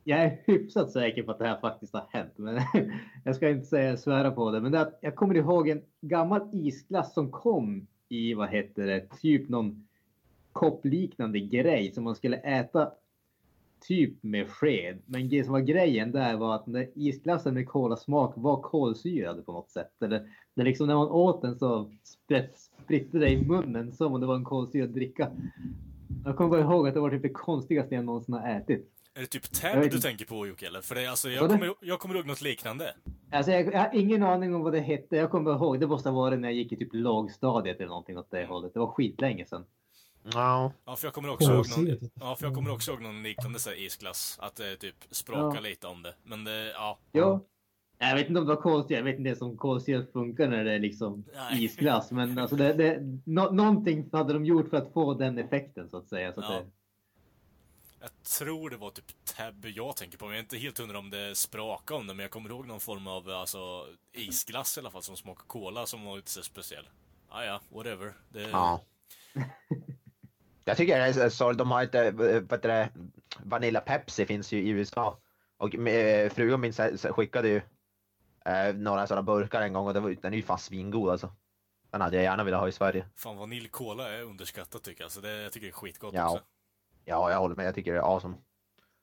[0.03, 2.34] jag är hyfsat säker på att det här faktiskt har hänt.
[2.36, 2.61] Men
[3.23, 4.61] jag ska inte säga svära på det.
[4.61, 9.49] Men det jag kommer ihåg en gammal isglass som kom i, vad heter det, typ
[9.49, 9.88] någon
[10.51, 12.91] koppliknande grej som man skulle äta
[13.82, 15.01] typ med sked.
[15.05, 19.45] Men det som var grejen där var att den där isglassen med kolasmak var kolsyrad
[19.45, 20.01] på något sätt.
[20.01, 21.91] Eller det liksom när man åt den så
[22.84, 25.32] spritte det i munnen som om det var en kolsyrad dricka.
[26.25, 28.93] Jag kommer bara ihåg att det var typ det konstigaste jag någonsin har ätit.
[29.17, 30.82] Är det typ Tab du tänker på Jocke eller?
[30.82, 32.93] För det, alltså, jag, kommer, jag kommer ihåg något liknande.
[33.32, 35.15] Alltså jag, jag har ingen aning om vad det hette.
[35.15, 38.17] Jag kommer ihåg, det måste ha varit när jag gick i typ lågstadiet eller någonting
[38.17, 38.73] åt det hållet.
[38.73, 39.65] Det var skitlänge sedan.
[40.34, 43.23] Ja, Ja, för jag kommer också ihåg någon, ja, för jag kommer också ihåg någon
[43.23, 44.38] liknande så här isglass.
[44.41, 45.61] Att det typ sprakar Ja.
[45.61, 46.13] lite om det.
[46.23, 46.97] Men det, ja.
[47.11, 47.39] Ja.
[47.99, 48.97] Jag vet inte om det var kolsyrat.
[48.97, 51.63] Jag vet inte ens om kolsyrat funkar när det är liksom Nej.
[51.63, 52.11] isglass.
[52.11, 55.97] Men alltså det, det, nå- någonting hade de gjort för att få den effekten så
[55.97, 56.34] att säga.
[56.34, 56.59] Så att Ja.
[56.59, 56.65] det,
[57.99, 59.05] Jag tror det var typ
[59.38, 60.25] Tab jag tänker på.
[60.25, 62.67] men Jag är inte helt hundra om det sprakade om det, men jag kommer ihåg
[62.67, 66.41] någon form av alltså, isglass i alla fall som smakar cola som var lite så
[66.43, 66.89] speciell.
[67.30, 68.13] Ah, ja, whatever.
[68.30, 68.82] Det, ja.
[70.68, 72.89] Jag tycker det är så, de har inte, vad heter det,
[73.43, 75.20] Vanilla Pepsi finns ju i USA.
[75.57, 77.61] Och eh, frugan min så- så skickade ju
[78.45, 81.32] eh, några sådana burkar en gång och det var, den är ju fan svingod alltså.
[81.91, 83.05] Den hade jag gärna velat ha i Sverige.
[83.15, 85.11] Fan, vaniljkola är underskattat tycker jag.
[85.11, 86.32] Så det, jag tycker det är skitgott Ja.
[86.32, 86.43] också.
[87.05, 87.65] Ja, jag håller med.
[87.68, 88.36] Jag tycker det är awesome.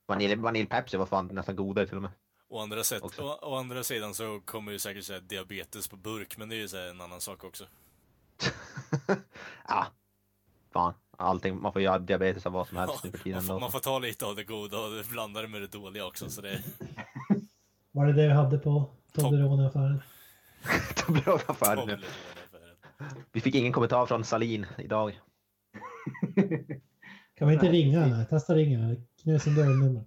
[0.07, 2.11] Vanilj, vanilj Pepsi var fan nästan godare till och med.
[2.49, 6.37] Å andra, sätt, å, å andra sidan så kommer ju säkert säga diabetes på burk,
[6.37, 7.65] men det är ju så en annan sak också.
[9.69, 9.87] ja.
[10.73, 10.95] Fan.
[11.19, 13.43] Allting, man får göra diabetes av vad som helst nu för man, tiden.
[13.43, 13.61] får, då.
[13.61, 16.31] man får ta lite av det goda och blanda det med det dåliga också.
[16.31, 16.63] Så det,
[17.93, 20.03] Var det det vi hade på Toblerone-affären?
[20.97, 22.01] Toblerone-affären.
[23.33, 25.21] Vi fick ingen kommentar från Salin idag.
[27.39, 27.83] Kan vi inte Nej.
[27.83, 28.25] ringa henne?
[28.25, 28.97] Testa ringa henne.
[29.23, 30.05] Knösen dörrnummer.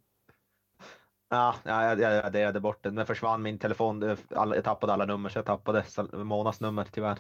[1.29, 2.95] Ja, ja jag, jag, jag raderade bort den.
[2.95, 4.17] Den försvann min telefon.
[4.29, 7.17] Jag tappade alla nummer så jag tappade Monas nummer tyvärr.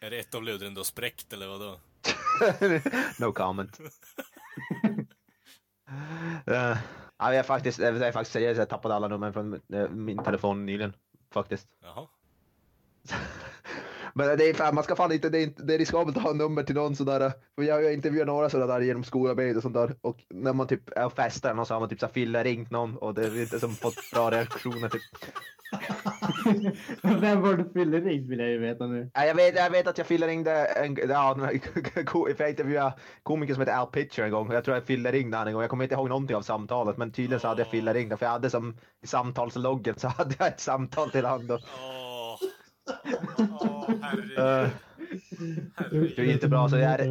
[0.00, 1.76] Är det ett av luren har spräckt eller vadå?
[3.18, 3.80] no comment.
[6.46, 6.78] Eh, uh,
[7.18, 10.66] jag är faktiskt, jag är faktiskt seriös, jag tappade alla nummer från eh, min telefon
[10.66, 10.92] nyligen.
[11.32, 11.68] Faktiskt.
[11.82, 12.08] Jaha.
[14.14, 16.22] Men det är fan, man ska fan inte, det är, inte, det är riskabelt att
[16.22, 17.32] ha nummer till någon sådär.
[17.54, 19.94] För jag har ju intervjuat några sådana där genom skolarbete och sånt där.
[20.00, 22.70] Och när man typ är och festar och så har man typ så fylla ringt
[22.70, 25.02] någon och det är inte som fått bra reaktioner typ.
[27.20, 29.10] Vem var du fyller ring vill jag ju veta nu.
[29.14, 31.34] Ja, jag, vet, jag vet att jag fyllde ringde en, ja,
[32.36, 35.36] för jag intervjuade komiker som heter Al Pitcher en gång jag tror jag fyllde ringde
[35.36, 35.62] han en gång.
[35.62, 38.26] Jag kommer inte ihåg någonting av samtalet men tydligen så hade jag fyllde ringde för
[38.26, 41.46] jag hade som i samtalsloggen så hade jag ett samtal till han
[43.38, 44.38] Åh, herregud.
[44.38, 44.68] Uh,
[45.76, 46.12] herregud.
[46.16, 47.08] Det är inte bra, så jag är-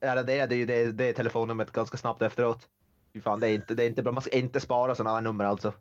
[0.00, 2.68] Det ja, det är det, det, det är telefonnumret ganska snabbt efteråt.
[3.12, 4.12] Fy fan, det är inte, det är inte bra.
[4.12, 5.72] Man ska inte spara sådana här nummer alltså.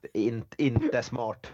[0.00, 1.52] Det är inte, inte smart.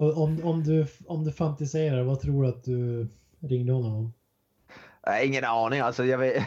[0.00, 3.08] Om, om, du, om du fantiserar, vad tror du att du
[3.40, 4.12] ringde honom om?
[5.22, 6.04] Ingen aning alltså.
[6.04, 6.42] Jag, vet,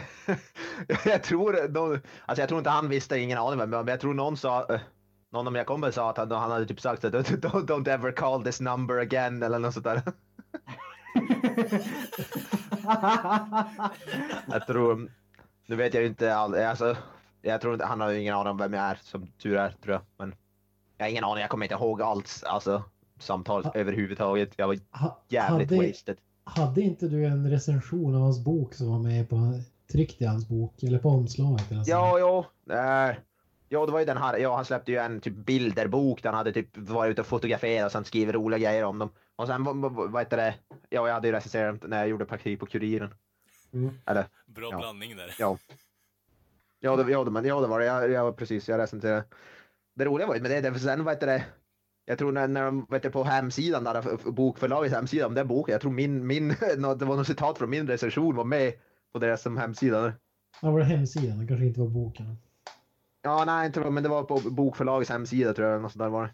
[1.04, 1.56] jag tror
[2.26, 4.80] alltså jag tror inte han visste, ingen aning men jag tror någon sa eh,
[5.32, 8.12] någon av mina kompisar sa att han, han hade typ sagt att don't, don't ever
[8.12, 10.02] call this number again eller något sånt där.
[14.50, 15.10] Jag tror,
[15.66, 16.96] nu vet jag ju inte all, alltså,
[17.42, 19.70] jag tror inte, han har ju ingen aning om vem jag är som tur är
[19.82, 20.02] tror jag.
[20.18, 20.34] Men
[20.96, 22.82] jag har ingen aning, jag kommer inte ihåg allt, alltså
[23.18, 24.50] samtalet Ha- överhuvudtaget.
[24.56, 24.78] Jag var
[25.28, 26.16] jävligt hade, wasted.
[26.44, 29.60] hade inte du en recension av hans bok som var med på
[29.92, 31.70] tryckt i hans bok eller på omslaget?
[31.72, 31.90] Eller så?
[31.90, 32.44] Ja, jo.
[32.74, 33.16] Äh,
[33.68, 34.38] ja, det var ju den här.
[34.38, 37.86] Ja, han släppte ju en typ bilderbok där han hade typ varit ute och fotograferat
[37.86, 39.10] och sen skrivit roliga grejer om dem.
[39.36, 40.54] Och sen, vad, vad, vad heter det?
[40.88, 43.14] Ja, jag hade ju recenserat när jag gjorde praktik på Kuriren.
[43.72, 43.90] Mm.
[44.06, 44.78] Eller, Bra Ja.
[44.78, 45.34] blandning där.
[45.38, 45.58] ja.
[46.80, 47.86] Ja, det, ja, det, men, ja, det var det.
[47.86, 49.24] Jag, jag, precis, jag recenserade.
[49.94, 51.44] Det roliga var ju med det, det för sen vad heter det?
[52.04, 55.72] Jag tror när, när de vet du, på hemsidan, där, bokförlagets hemsida om den boken,
[55.72, 58.72] jag tror min, min, det var något citat från min recension var med
[59.12, 60.12] på deras som hemsida.
[60.62, 61.38] Ja, var det hemsidan?
[61.38, 62.36] Det kanske inte var boken.
[63.28, 65.74] Ja, nej, inte men det var på bokförlagets hemsida tror jag.
[65.74, 66.32] eller Något sånt där var det.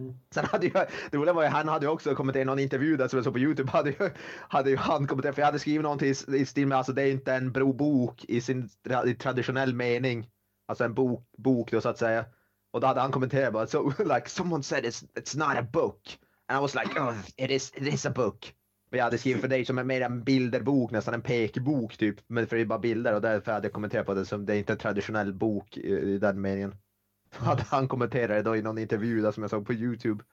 [0.00, 0.14] Mm.
[0.34, 0.72] Sen hade ju,
[1.10, 3.32] det roliga var ju, han hade ju också kommenterat någon intervju där som jag såg
[3.32, 4.10] på Youtube, hade ju,
[4.48, 7.02] hade ju han kommenterat, för jag hade skrivit någonting i, i stil med, alltså det
[7.02, 8.68] är inte en bro bok i sin
[9.06, 10.30] i traditionell mening.
[10.68, 12.24] Alltså en bok, bok då så att säga.
[12.72, 16.18] Och då hade han kommenterat bara, so, like someone said it's, it's not a book.
[16.48, 18.54] And I was like, oh, it is, it is a book.
[18.96, 22.16] Jag hade skrivit för dig som är mer en bilderbok, nästan en pekbok typ.
[22.26, 24.54] Men för det är bara bilder och därför hade jag kommenterat på det som det
[24.54, 26.74] är inte en traditionell bok i, i den meningen.
[27.36, 30.24] Hade han kommenterat det då i någon intervju där som jag såg på Youtube.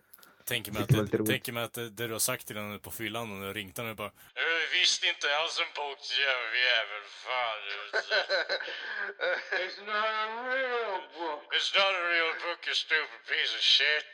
[0.46, 2.92] Tänker mig att, det tänker mig att det, det du har sagt till honom på
[2.92, 7.64] fyllan och ringt honom bara "Jag visste inte alls en bok jävel, fan.
[9.64, 11.44] It's not a real book.
[11.56, 14.12] It's not a real book, you stupid piece of shit.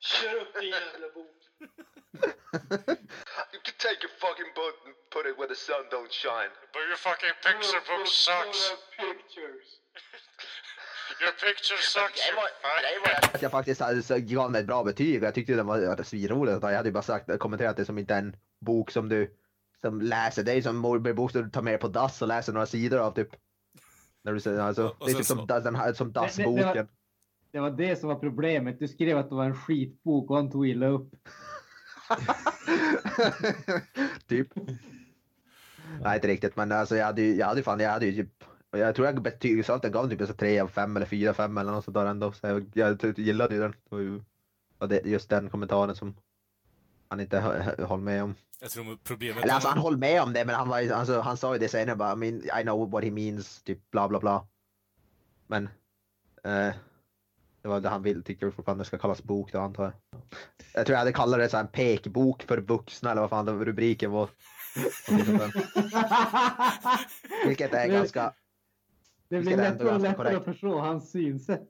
[0.00, 1.39] Shut up din jävla bok.
[3.52, 6.50] You can take your fucking book and put it where the sun don't shine.
[6.74, 8.60] But your fucking picture book sucks.
[8.96, 9.66] pictures.
[11.22, 12.20] Your picture sucks.
[12.28, 12.48] Det var,
[12.82, 15.66] det var att jag faktiskt hade, gav den ett bra betyg och jag tyckte den
[15.66, 16.52] var, svinrolig.
[16.52, 19.36] Jag hade ju bara sagt, kommenterat det som inte en bok som du
[19.80, 20.42] som läser.
[20.42, 23.12] Det är som morbok som du tar med på dass och läser några sidor av
[23.14, 23.28] typ.
[24.24, 26.88] När du säger, alltså, Och- och det är typ som, som det var- dassboken.
[27.52, 28.78] Det var det som var problemet.
[28.78, 31.10] Du skrev att det var en skitbok och han tog illa upp.
[34.26, 34.48] typ.
[36.02, 38.44] Nej, inte riktigt, men alltså jag hade ju, jag hade fan, jag hade ju typ,
[38.70, 41.58] jag tror jag betygsatte den gav typ så tre av fem eller fyra av fem
[41.58, 42.32] eller något sånt där ändå.
[42.32, 43.70] Så jag, jag gillade ju den.
[43.70, 44.20] Det var ju
[44.78, 46.16] och det, just den kommentaren som
[47.08, 47.40] han inte
[47.88, 48.34] höll med om.
[48.60, 51.20] Jag tror problemet Eller alltså han höll med om det, men han var ju, alltså,
[51.20, 54.08] han sa ju det senare bara, I mean, I know what he means, typ bla
[54.08, 54.46] bla bla.
[55.46, 55.68] Men
[56.44, 56.74] eh,
[57.62, 59.92] det var det han vill, tycker fortfarande ska kallas bok då antar jag.
[60.74, 63.44] Jag tror jag hade kallat det så här en pekbok för vuxna eller vad fan
[63.46, 64.28] det- rubriken var.
[67.46, 68.32] Vilket är ganska,
[69.28, 71.68] Det blir lättare och lättare att förstå hans synsätt.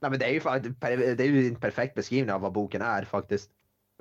[0.00, 0.40] nej men det är ju
[1.14, 3.50] det är ju en perfekt beskrivning av vad boken är faktiskt.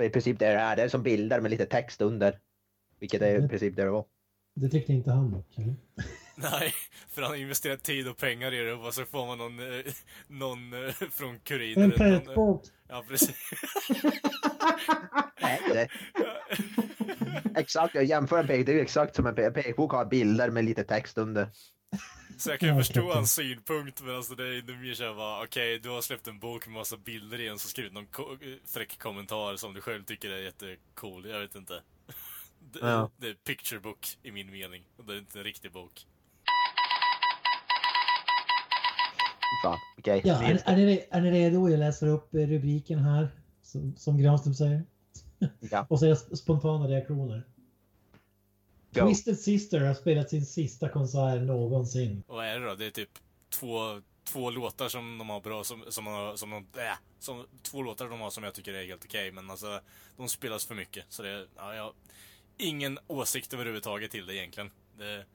[0.01, 2.39] I princip det det är, det är som bilder med lite text under.
[2.99, 4.05] Vilket är i princip det det var.
[4.55, 5.57] Det tyckte inte han dock.
[5.57, 5.75] eller?
[6.51, 6.73] Nej,
[7.09, 9.85] för han har investerat tid och pengar i det och så får man någon, eh,
[10.27, 11.93] någon eh, från Kuriren.
[12.01, 12.61] En någon, eh!
[12.87, 13.35] Ja, precis.
[17.55, 20.49] Exakt, jag jämför en pek, det är ju exakt som en pe- pekbok har bilder
[20.49, 21.47] med lite text under.
[22.37, 25.43] Så jag kan ju förstå hans synpunkt, men alltså det är är mer såhär bara,
[25.43, 28.37] okej, du har släppt en bok med massa bilder i en, så skrivit någon ko-
[28.73, 31.81] fräck kommentar som du själv tycker är jättecool, jag vet inte.
[32.73, 33.11] Det, Ja.
[33.17, 34.83] det är picture book i min mening.
[34.97, 36.05] Och det är inte en riktig bok.
[39.61, 40.21] Fan, okej.
[40.25, 41.69] Ja, är, är, ni, är ni redo?
[41.69, 43.29] Jag läser upp eh, rubriken här,
[43.61, 44.83] som, som Granström säger.
[45.59, 45.85] Ja.
[45.89, 47.43] Och säger sp- spontana reaktioner.
[48.93, 49.05] Go.
[49.05, 52.23] Twisted Sister har spelat sin sista konsert någonsin.
[52.27, 52.75] Och vad är det då?
[52.75, 53.09] Det är typ
[53.49, 58.09] två, två låtar som de har bra, som, som, som de, äh, som, två låtar
[58.09, 59.79] de har som jag tycker är helt okej, men alltså,
[60.17, 61.05] de spelas för mycket.
[61.09, 61.93] Så det, ja, jag har
[62.57, 64.71] ingen åsikt överhuvudtaget till det egentligen.
[64.97, 65.25] Det,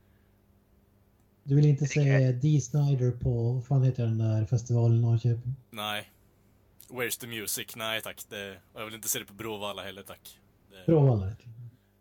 [1.48, 5.54] Du vill inte se Dee Snider på, vad fan heter den där festivalen i Norrköping?
[5.70, 6.10] nej.
[6.88, 7.76] Where's the music?
[7.76, 8.24] Nej tack.
[8.28, 10.38] Det, och jag vill inte se det på Bråvalla heller tack.
[10.70, 11.32] Det, Bråvalla.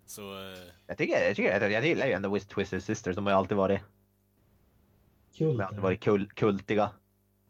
[0.06, 3.16] så, eh, Jag tycker, jag tycker, jag gillar ju ändå Wist Twisted Sisters.
[3.16, 3.82] De har ju alltid varit,
[5.38, 5.58] Kult.
[5.58, 6.92] de har alltid varit kul, kultiga.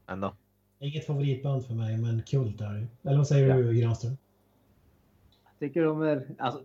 [0.07, 0.35] Ändå.
[0.79, 2.87] Inget favoritband för mig, men kult är det.
[3.09, 4.17] Eller vad säger du Granström?
[5.43, 6.27] Jag tycker de är...
[6.37, 6.61] Alltså,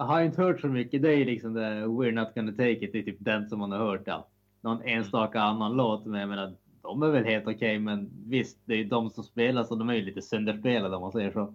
[0.00, 1.02] jag har inte hört så mycket.
[1.02, 2.92] Det är liksom det We're Not Gonna Take It.
[2.92, 4.02] Det är typ den som man har hört.
[4.04, 4.28] Ja.
[4.60, 6.06] Någon enstaka annan låt.
[6.06, 7.78] Men jag menar, de är väl helt okej.
[7.78, 11.12] men visst, det är de som spelar så de är ju lite sönderspelade om man
[11.12, 11.54] säger så.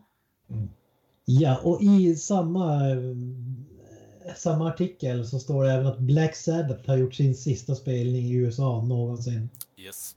[1.26, 6.98] Ja, och i samma, eh, samma artikel så står det även att Black Sabbath har
[6.98, 9.50] gjort sin sista spelning i USA någonsin.
[9.78, 10.16] yes.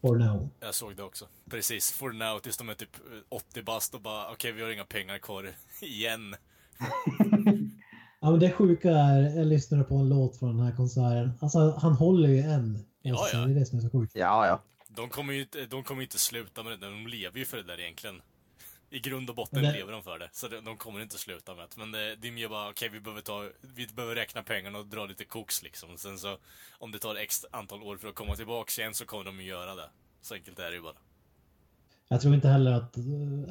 [0.00, 0.48] For now.
[0.60, 1.26] Jag såg det också.
[1.50, 1.92] Precis.
[1.92, 4.84] For now, tills de är typ eh, 80 bast och bara, okej vi har inga
[4.84, 5.50] pengar kvar
[5.80, 6.34] igen.
[8.22, 11.32] Ja, men det sjuka är, jag lyssnade på en låt från den här konserten.
[11.40, 12.78] Alltså, han håller ju än.
[13.02, 13.38] Ja, ja.
[13.38, 14.12] Det är det som är så sjukt.
[14.14, 14.62] Ja, ja.
[14.88, 17.62] De kommer ju inte, de kommer inte sluta med det, de lever ju för det
[17.62, 18.22] där egentligen.
[18.90, 21.54] I grund och botten det- lever de för det, så de, de kommer inte sluta
[21.54, 21.76] med det.
[21.76, 24.86] Men det, det är mer bara, okej vi behöver ta, vi behöver räkna pengarna och
[24.86, 25.88] dra lite koks liksom.
[25.96, 26.36] Sen så,
[26.78, 29.46] om det tar x antal år för att komma tillbaks igen så kommer de ju
[29.46, 29.90] göra det.
[30.22, 30.94] Så enkelt är det ju bara.
[32.12, 32.96] Jag tror inte heller att,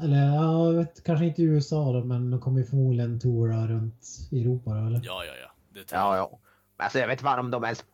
[0.03, 3.67] eller ja, jag vet, kanske inte i USA då, men de kommer ju förmodligen toura
[3.67, 5.01] runt i Europa då, eller?
[5.03, 5.51] Ja, ja, ja.
[5.73, 5.91] Det.
[5.91, 6.39] Ja, ja.
[6.77, 7.85] Men Alltså jag vet fan om de ens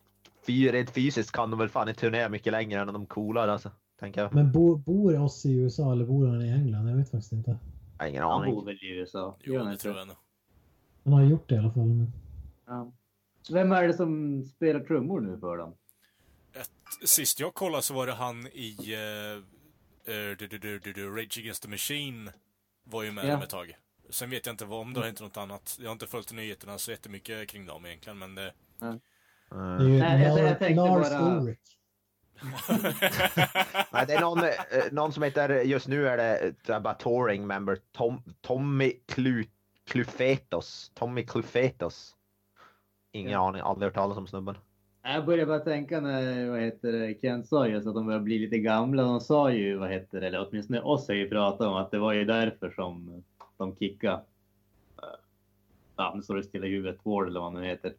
[0.47, 3.72] rent fysiskt kan de väl fan inte turnera mycket längre än de coolar alltså.
[3.99, 4.34] Tänker jag.
[4.34, 6.89] Men bo, bor Oss i USA eller bor han i England?
[6.89, 7.57] Jag vet faktiskt inte.
[7.97, 8.55] Jag har ingen Han aning.
[8.55, 9.38] bor väl i USA?
[9.43, 10.18] Jo, han det tror jag nog.
[11.03, 11.88] Han har gjort det i alla fall.
[11.88, 12.11] Men...
[12.68, 12.91] Ja.
[13.51, 15.74] Vem är det som spelar trummor nu för dem?
[17.05, 19.43] Sist jag kollade så var det han i uh,
[20.10, 22.32] uh, du, du, du, du, du, Rage Against the Machine
[22.84, 23.32] var ju med Ja.
[23.32, 23.78] dem ett tag.
[24.10, 25.78] Sen vet jag inte vad, om det har hänt något annat.
[25.82, 28.53] Jag har inte följt nyheterna så jättemycket kring dem egentligen, men det...
[28.80, 28.99] Det är
[29.51, 29.91] Mm.
[29.93, 31.58] ju Nej, jag- jag Lars, tänkte Lars bara- Ulrich.
[33.91, 34.49] Nej, det är någon, eh,
[34.91, 39.45] någon som heter, just nu är det eh, bara touring member, Tom, Tommy Klu,
[39.88, 40.91] Klufetos.
[40.93, 42.16] Tommy Klufetos.
[43.12, 43.47] Ingen Ja.
[43.49, 44.58] aning, aldrig hört talas om snubben.
[45.08, 48.39] Jag började bara tänka när vad heter det, Kent sa just att de börjar bli
[48.39, 49.03] lite gamla.
[49.03, 51.99] De sa ju, vad heter det, eller åtminstone oss har ju pratat om att det
[51.99, 53.24] var ju därför som
[53.58, 54.22] de kickade.
[55.95, 56.99] Ja, nu står det stilla i huvudet.
[57.03, 57.93] Ward eller vad han nu heter.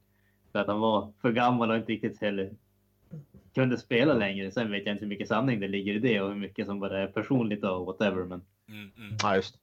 [0.53, 2.51] För att han var för gammal och inte riktigt heller
[3.55, 4.51] kunde spela längre.
[4.51, 6.81] Sen vet jag inte hur mycket sanning det ligger i det och hur mycket som
[6.81, 8.25] bara är personligt och whatever.
[8.25, 9.17] Men Mm, mm.
[9.23, 9.59] Ja, just.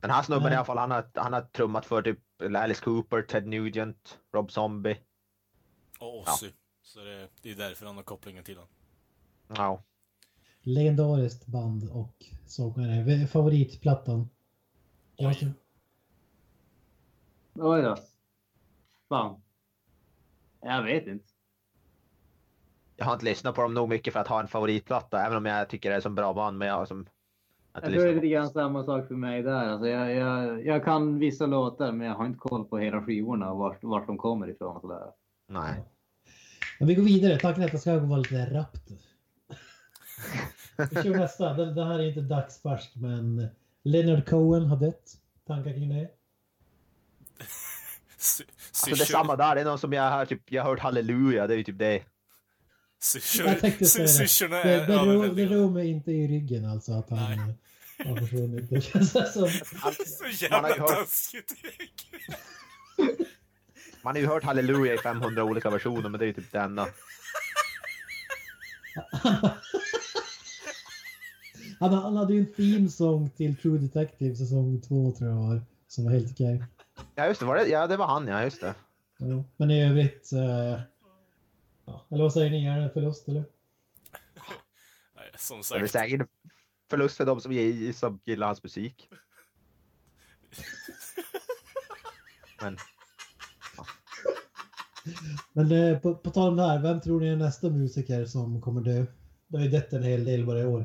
[0.00, 0.52] Den här snubben Nej.
[0.52, 2.18] i alla fall, han har, han har trummat för typ
[2.56, 4.96] Alice Cooper, Ted Nugent, Rob Zombie.
[6.00, 6.50] Och Ozzy.
[6.82, 8.68] Så det, det är därför han har kopplingen till honom.
[9.48, 9.82] Ja.
[10.60, 13.26] Legendariskt band och sångare.
[13.26, 14.28] Favoritplattan?
[15.18, 15.54] Oj.
[17.54, 17.96] oj då.
[19.08, 19.42] Fan.
[20.60, 21.24] Jag vet inte.
[22.96, 25.46] Jag har inte lyssnat på dem nog mycket för att ha en favoritplatta, även om
[25.46, 26.58] jag tycker det är som bra band.
[26.58, 27.06] Men jag har som...
[27.72, 29.68] Jag inte tror det är lite grann samma sak för mig där.
[29.68, 33.52] Alltså jag, jag, jag kan vissa låtar men jag har inte koll på hela skivorna
[33.52, 34.76] och vart, vart de kommer ifrån.
[34.76, 35.12] Och sådär.
[35.50, 35.74] Nej.
[36.78, 37.38] Men vi går vidare.
[37.38, 38.88] Tanken är att det ska vara lite rappt.
[40.90, 41.54] Vi kör nästa.
[41.54, 43.48] Den, den här är inte dagsfärsk men
[43.82, 45.16] Leonard Cohen har dött.
[45.46, 46.08] Tankar kring det?
[48.82, 50.80] Alltså det är samma där, det är någon som jag har typ, jag har hört
[50.80, 52.02] halleluja, det är ju typ det.
[53.38, 54.62] Jag tänkte säga det.
[54.62, 58.08] Det, det, rör, det rör mig inte i ryggen alltså att han Nej.
[58.08, 58.70] har försvunnit.
[58.70, 59.48] Det känns som...
[60.06, 61.54] Så jävla taskigt.
[64.02, 66.60] Man har ju hört halleluja i 500 olika versioner, men det är ju typ det
[66.60, 66.86] enda.
[71.80, 75.62] han, han hade ju en theme-song till True Detective säsong två tror jag var.
[75.88, 76.64] Som var helt okej.
[77.14, 78.74] Ja just det, var det, ja det var han ja, just det.
[79.18, 80.32] Ja, Men i övrigt...
[80.32, 80.80] Eh,
[81.84, 82.66] ja, eller vad säger ni?
[82.66, 83.44] Är det en förlust eller?
[85.16, 85.92] Nej, Som Det är sagt.
[85.92, 86.28] säkert
[86.90, 87.52] förlust för de som,
[87.94, 89.08] som gillar hans musik.
[92.62, 92.76] Men
[95.52, 98.60] Men eh, på, på tal om det här, vem tror ni är nästa musiker som
[98.60, 99.06] kommer dö?
[99.48, 100.84] Det har ju dött en hel del bara i år.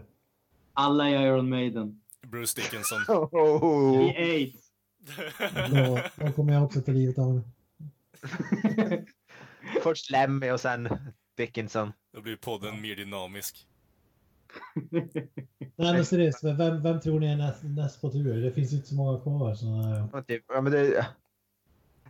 [0.73, 2.01] Alla i Iron Maiden.
[2.27, 3.01] Bruce Dickinson.
[3.01, 3.05] I
[3.35, 4.71] oh, AIDS.
[5.71, 7.43] Då, då kommer jag också ta livet av honom.
[9.83, 10.89] Först Lemmy och sen
[11.37, 11.93] Dickinson.
[12.13, 13.67] Då blir podden mer dynamisk.
[15.75, 18.41] Nej men seriöst, vem, vem tror ni är näst, näst på tur?
[18.41, 19.55] Det finns ju inte så många kvar.
[19.55, 19.65] Så,
[20.47, 21.07] ja, men det,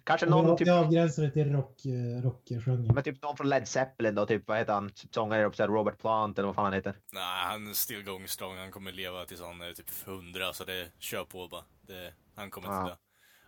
[0.06, 2.86] kanske någon jag, typ, jag avgränsar det till rock, eh, rockgenren.
[2.93, 6.45] men typ någon från Led Zeppelin då, typ vad heter han, sångare Robert Plant eller
[6.47, 6.95] vad fan han heter.
[7.12, 8.58] Nej, han är still going strong.
[8.58, 11.64] Han kommer leva tills han är typ 100, så det kör på bara.
[11.82, 12.80] Det, han kommer Ja.
[12.82, 12.97] inte dö.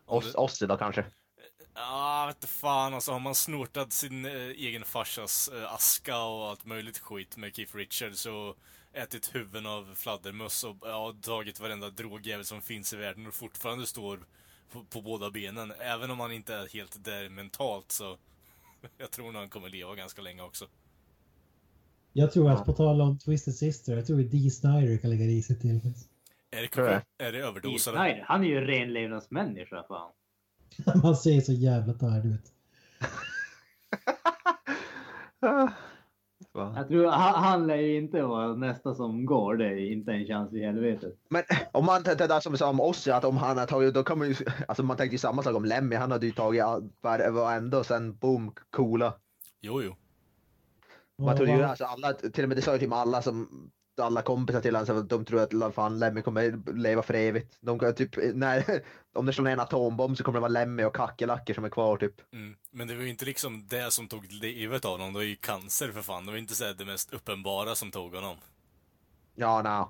[0.06, 1.06] Oss, det- Ozzy då kanske.
[1.76, 3.12] Ja, vet du fan alltså.
[3.12, 7.76] Har man snortat sin eh, egen farsas eh, aska och allt möjligt skit med Keith
[7.76, 8.58] Richards och
[8.94, 13.86] ätit huvuden av fladdermöss och ja, tagit varenda drogjävel som finns i världen och fortfarande
[13.88, 14.20] står
[14.72, 15.74] på, på båda benen.
[15.80, 18.18] Även om han inte är helt där mentalt så
[18.98, 20.68] jag tror nog han kommer leva ganska länge också.
[22.14, 25.26] Jag tror att på tal om Twisted Sister, jag tror att Dee Snyder kan lägga
[25.26, 25.94] risigt till.
[26.52, 27.94] Är det, är det överdoser?
[27.94, 30.12] Nej, han är ju renlevnadsmänniska fan.
[31.04, 32.54] Man ser så jävla tärd ut.
[36.58, 36.74] Va?
[36.76, 39.56] Jag tror han, han lär ju inte vara nästa som går.
[39.56, 41.16] Det är inte en chans i helvetet.
[41.30, 43.94] Men om man tänkte där som vi sa om Ozzy, att om han har tagit,
[43.94, 44.36] då kan man ju,
[44.68, 46.64] alltså man tänkte ju samma sak om Lemmy, han hade ju tagit
[47.02, 49.14] varenda och sen boom, coola.
[49.62, 49.96] Jo, jo.
[51.24, 54.22] Man trodde ju alltså alla, till och med det sa ju till alla som, alla
[54.22, 57.58] kompisar till honom, så de tror att fan Lemmy kommer leva för evigt.
[57.62, 58.64] De kan typ, när,
[59.16, 61.70] om det slår ner en atombomb så kommer det vara Lemmy och kackerlackor som är
[61.70, 62.34] kvar typ.
[62.34, 62.56] Mm.
[62.72, 65.14] Men det var ju inte liksom det som tog livet av honom.
[65.14, 66.26] Det var ju cancer för fan.
[66.26, 68.36] Det var inte så det mest uppenbara som tog honom.
[69.36, 69.86] Ja, nej.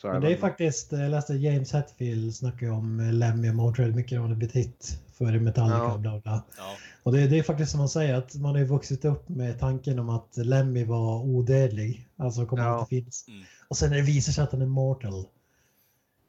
[0.00, 3.94] Så Men det är faktiskt, jag läste James Hetfield snacka om eh, Lemmy och Motörhead,
[3.94, 5.98] mycket de hade blivit hit för Metallica Ja.
[5.98, 6.42] bla bla.
[6.58, 6.76] Ja.
[7.02, 9.98] Och det, det är faktiskt som man säger att man har vuxit upp med tanken
[9.98, 12.08] om att Lemmy var odödlig.
[12.16, 12.68] Alltså kommer Ja.
[12.68, 13.28] alltid finnas.
[13.28, 13.42] Mm.
[13.68, 15.26] Och sen när det visar sig att han är mortal.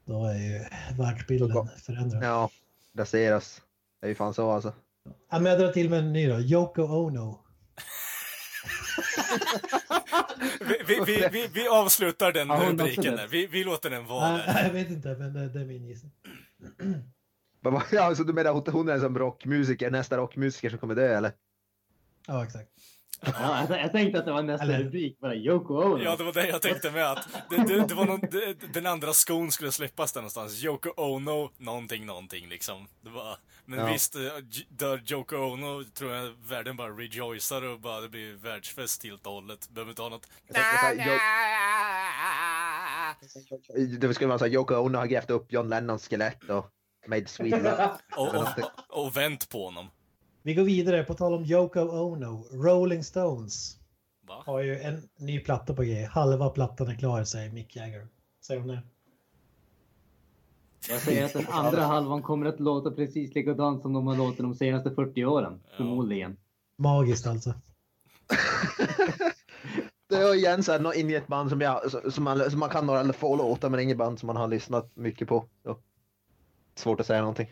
[0.06, 0.66] Då är ju
[0.98, 2.24] världsbilden förändrad.
[2.24, 2.28] Ja.
[2.28, 2.50] Ja,
[3.02, 3.62] raseras.
[4.02, 4.74] Det är ju fan så alltså.
[5.32, 6.40] men jag drar till med en ny då.
[6.40, 7.40] Yoko Ono.
[10.88, 13.28] Vi, vi, vi, vi, avslutar den Ja, rubriken det.
[13.28, 16.12] Vi, vi låter den vara Nej, jag vet inte, men det, det är min gissning.
[17.64, 20.96] Men vad- Ja, så du menar att hon är som rockmusiker, nästa rockmusiker som kommer
[20.96, 21.32] dö eller?
[22.28, 22.70] Ja, exakt.
[23.26, 25.20] Ja, jag, jag tänkte att det var nästa Eller- rubrik.
[25.20, 26.04] Bara Yoko Ono.
[26.04, 28.86] Ja, det var det jag tänkte med att det, det, det var någon, det, den
[28.86, 30.64] andra skon skulle släppas där någonstans.
[30.64, 32.88] Yoko Ono, någonting, någonting liksom.
[33.02, 33.86] Det var, men Ja.
[33.94, 34.22] visst, eh,
[34.70, 39.34] dör Yoko Ono tror jag världen bara rejoicar och bara det blir världsfest helt och
[39.34, 39.70] hållet.
[39.70, 40.28] Behöver inte ha något...
[44.00, 46.70] Det skulle vara så Yoko Ono har grävt upp John Lennons skelett och
[47.08, 47.90] made sweet love.
[48.18, 49.88] Och, och, och vänt på honom.
[50.44, 52.46] Vi går vidare, på tal om Yoko Ono.
[52.52, 53.78] Rolling Stones
[54.28, 54.44] Va?
[54.46, 56.04] har ju en ny platta på G.
[56.12, 58.08] Halva plattan är klar, säger Mick Jagger.
[58.46, 58.82] Säger hon det?
[60.90, 64.38] Jag säger att den andra halvan kommer att låta precis likadant som de har låtit
[64.40, 65.60] de senaste 40 åren.
[65.78, 66.38] Förmodligen.
[66.78, 67.54] Magiskt alltså.
[70.10, 72.60] Det är igen så här, nå- in i ett band som, jag, som, man, som
[72.60, 75.46] man kan några eller få låtar men inget band som man har lyssnat mycket på.
[75.64, 75.78] Så.
[76.76, 77.48] Svårt att säga någonting.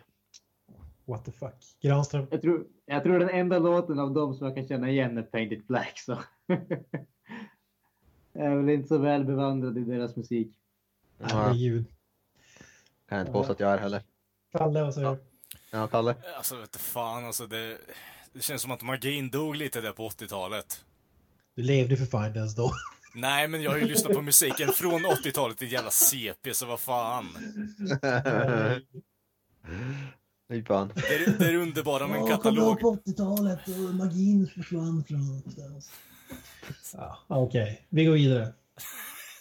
[1.06, 1.78] What the fuck.
[1.82, 2.28] Granström.
[2.32, 5.24] Jag tror, jag tror den enda låten av dem som jag kan känna igen är
[5.24, 6.00] Painted Black.
[6.00, 6.18] Så.
[8.34, 10.52] jag är väl inte så väl bevandrad i deras musik.
[11.18, 11.86] Ja, Herregud.
[13.10, 14.02] kan jag inte påstå att jag är heller.
[14.52, 15.18] Kalle, vad säger du?
[15.72, 16.16] Ja, Kalle?
[16.38, 17.78] Alltså vet du fan alltså det...
[18.34, 20.86] Det känns som att magin dog lite där på 80-talet.
[21.56, 22.72] Du levde för fan ens då.
[23.16, 26.80] Nej, men jag har ju lyssnat på musiken från 80-talet till jävla CP, så vad
[26.80, 27.26] fan.
[30.50, 30.92] Fy fan.
[30.96, 32.80] Det är det är underbara med en Ja, kom katalog.
[32.80, 35.92] på 80-talet och magin försvann från någonstans.
[36.94, 38.54] Ja, Okej, vi går vidare.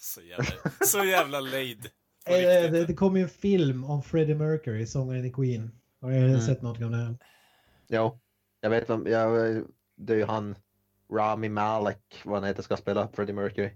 [0.01, 0.47] Så jävla,
[0.87, 1.39] så jävla.
[1.39, 2.73] På Eh, riktigt.
[2.73, 5.71] Det, det kommer ju en film om Freddie Mercury, sångaren i Queen.
[6.01, 6.41] Har ni Mm.
[6.41, 7.15] sett något om det?
[7.89, 8.19] Jo,
[8.61, 9.63] jag vet vem, jag,
[9.97, 10.55] det är ju han
[11.13, 13.71] Rami Malek, vad han heter, ska spela Freddie Mercury.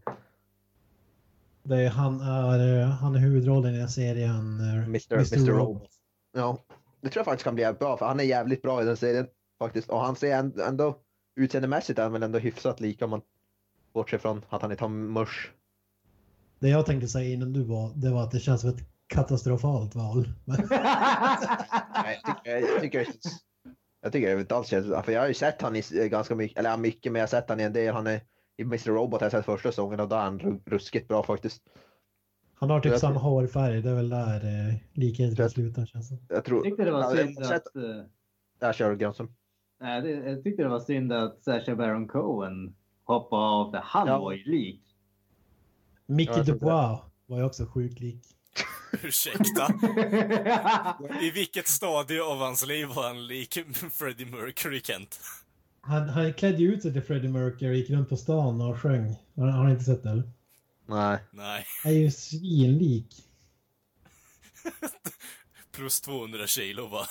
[1.62, 5.14] Det är, han, är, eh, han är huvudrollen i den serien eh, Mr.
[5.14, 5.46] Mr.
[5.52, 5.88] Robot.
[6.34, 6.58] Ja,
[7.00, 8.96] det tror jag faktiskt kan bli jävligt bra för han är jävligt bra i den
[8.96, 9.26] serien
[9.58, 9.90] faktiskt.
[9.90, 10.98] Och han ser änd- ändå
[11.36, 13.22] utseendemässigt är han väl ändå hyfsat lika om man
[13.92, 15.50] bortser från att han är Tom Mush.
[16.58, 19.94] Det jag tänkte säga innan du var, det var att det känns som ett katastrofalt
[19.94, 20.28] val.
[20.44, 23.44] Nej, jag tycker, jag tycker, det känns-
[24.00, 26.58] jag tycker det inte alls känns, för jag har ju sett han i ganska mycket,
[26.58, 27.94] eller mycket, men jag har sett han i en del.
[27.94, 28.20] Han är
[28.56, 28.90] i Mr.
[28.90, 31.62] Robot har jag sett första säsongen och då är han ru- ruskigt bra faktiskt.
[32.54, 35.86] Han har typ Jag samma tror- hårfärg, det är väl där eh, likheten Jag- slutar
[35.86, 36.18] känns det.
[36.28, 36.62] Jag tror...
[36.62, 37.76] Tyckte det var Ja, synd att...
[37.76, 37.82] eh,
[38.60, 39.34] Jag kör Granström.
[39.80, 42.74] nej, det, jag tyckte det var synd att Sacha Baron Cohen
[43.04, 44.18] hoppade av för han Ja.
[44.18, 44.80] var ju lik.
[46.06, 48.22] Mickey Ja, Dubois var ju också sjukt lik.
[49.02, 49.66] Ursäkta?
[51.22, 53.58] I vilket stadie av hans liv var han lik
[53.92, 55.20] Freddie Mercury, Kent?
[55.80, 59.14] Han, han klädde ut sig till Freddie Mercury, gick runt på stan och sjöng.
[59.36, 60.22] Har, har ni inte sett det eller?
[60.86, 61.18] Nej.
[61.30, 61.64] Nej.
[61.84, 63.14] Han är ju svinlik.
[65.72, 67.06] Plus 200 kilo, va?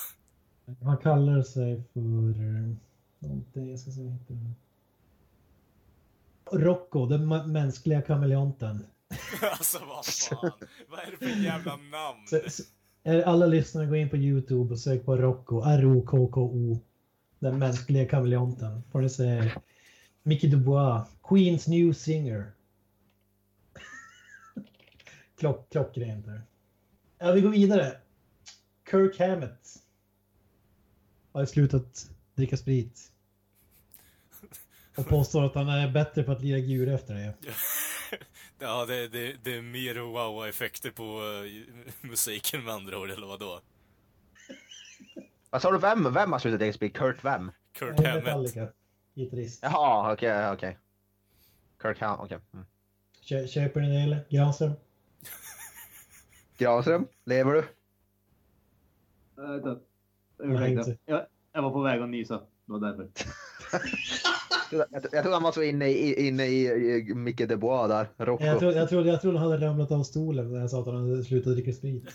[0.82, 2.00] Han kallar sig för...
[2.00, 2.74] eh,
[3.18, 4.36] Någonting, jag ska se heter.
[6.52, 8.86] Rocco, den mänskliga kameleonten.
[9.42, 10.50] Alltså vad fan.
[10.88, 12.18] Vad är det för jävla namn?
[12.26, 12.62] Så, så,
[13.24, 16.78] alla lyssnare, gå in på Youtube och sök på Rocco, R-O-K-K-O.
[17.38, 18.82] Den mänskliga kameleonten.
[18.92, 19.52] Får ni se
[20.22, 22.52] Mickey Dubois, Queens New Singer.
[25.38, 26.42] Klock, klockrent där.
[27.18, 27.96] Ja, vi går vidare.
[28.90, 29.68] Kirk Hammett.
[31.32, 33.10] Har ju slutat dricka sprit.
[34.96, 37.34] Och påstår att han är bättre på att lira djur efter det.
[38.58, 43.60] Ja, det, det, det är mer wow-effekter på eh, musiken med andra ord, eller vadå?
[45.50, 46.94] Vad sa du, vem, vem har slutat dricka sprit?
[46.94, 47.52] Kurt vem?
[47.72, 48.24] Kurt är Hammett.
[48.24, 48.68] Metallica.
[49.14, 49.58] Gitarrist.
[49.62, 50.78] Jaha, okej, okej.
[51.82, 52.38] Kirk Hammett, okej.
[52.54, 52.66] Mm.
[53.22, 54.26] Kö- Köper ni det eller?
[54.30, 54.72] Granström?
[56.58, 57.64] Granström, lever du?
[59.36, 59.78] Vänta.
[60.38, 60.90] Ursäkta.
[61.06, 62.34] Jag, jag var på väg att nysa.
[62.66, 63.08] Det var därför.
[65.12, 68.44] Jag, tror han var så inne i, inne i, i Micke Dubois där, Rocco.
[68.44, 70.86] Jag trodde, jag, trodde, jag trodde han hade ramlat av stolen när jag sa att
[70.86, 72.04] han hade slutat dricka sprit.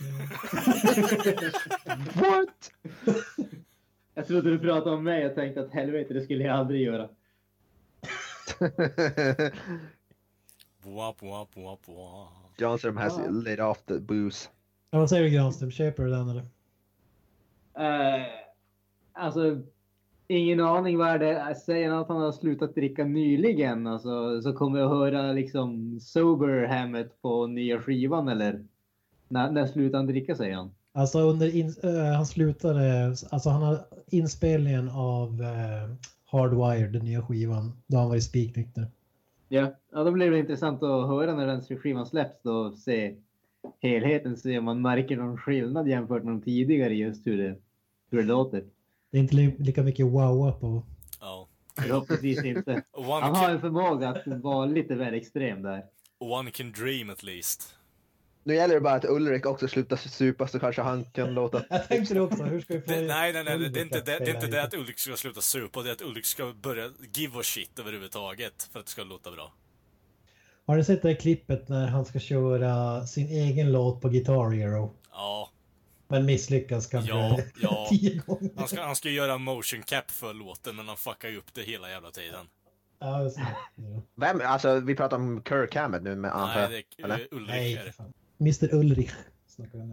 [2.13, 2.71] What?
[4.13, 5.21] Jag trodde du pratade om mig.
[5.21, 7.09] Jag tänkte att helvete, det skulle jag aldrig göra.
[10.83, 12.48] Wap, wap, wap, wap.
[12.59, 13.31] Granström has Ja.
[13.31, 14.49] laid off the booze.
[14.91, 15.71] Ja, vad säger du Granström?
[15.71, 16.45] Köper du den eller?
[17.79, 18.25] Eh,
[19.13, 19.61] alltså,
[20.27, 21.55] ingen aning vad är det.
[21.55, 23.87] Säger han att han har slutat dricka nyligen?
[23.87, 28.65] Alltså, så kommer jag höra liksom sober Hammett på nya skivan eller?
[29.27, 30.71] När, när slutar han dricka säger han?
[30.93, 35.95] Alltså under in, eh, han slutade, alltså han har inspelningen av uh,
[36.25, 38.87] Hardwired, den nya skivan, då han var i spiknykter.
[39.51, 43.15] Ja, ja då blir det intressant att höra när den skivan släpps då och se
[43.79, 47.55] helheten, se om man märker någon skillnad jämfört med de tidigare just hur det,
[48.11, 48.63] hur det låter.
[49.11, 50.83] Det är inte li, lika mycket wowa på.
[51.19, 51.47] Ja.
[51.75, 52.83] Förhoppningsvis inte.
[53.21, 55.85] Han har en förmåga att vara lite väl extrem där.
[56.19, 57.78] one can dream at least.
[58.49, 61.63] Nu gäller det bara att Ulrik också slutar supa så kanske han kan låta...
[61.69, 62.91] Jag tänkte det också, hur ska vi få...
[62.91, 64.63] Det, nej, nej, nej, det, det är inte Ulrik det, att det, är inte det
[64.63, 68.69] att Ulrik ska sluta supa, det är att Ulrik ska börja give a shit överhuvudtaget
[68.71, 69.53] för att det ska låta bra.
[70.65, 74.49] Har ni sett det här klippet när han ska köra sin egen låt på Guitar
[74.49, 74.93] Hero?
[75.11, 75.49] Ja,
[76.07, 77.87] Men misslyckas kanske Ja, ja.
[77.89, 78.49] tio gånger.
[78.55, 81.61] han ska, han ska göra motion cap för låten, men han fuckar ju upp det
[81.61, 82.45] hela jävla tiden.
[82.99, 83.47] Ja, just det.
[83.75, 84.01] Ja.
[84.15, 84.41] Vem?
[84.43, 87.93] Alltså vi pratar om Kirk Hammett nu med Nej, det är Ulrik Nej,
[88.39, 89.13] Mr Ulrich.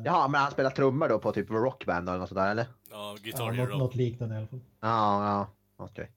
[0.04, 2.66] Jaha, men han spelar trummor då på typ rockband eller något sådär eller?
[2.90, 3.78] Ja, Ja, Guitar något, Hero.
[3.78, 4.60] något liknande i alla fall.
[4.80, 5.48] Ja, ja,
[5.84, 6.10] okej.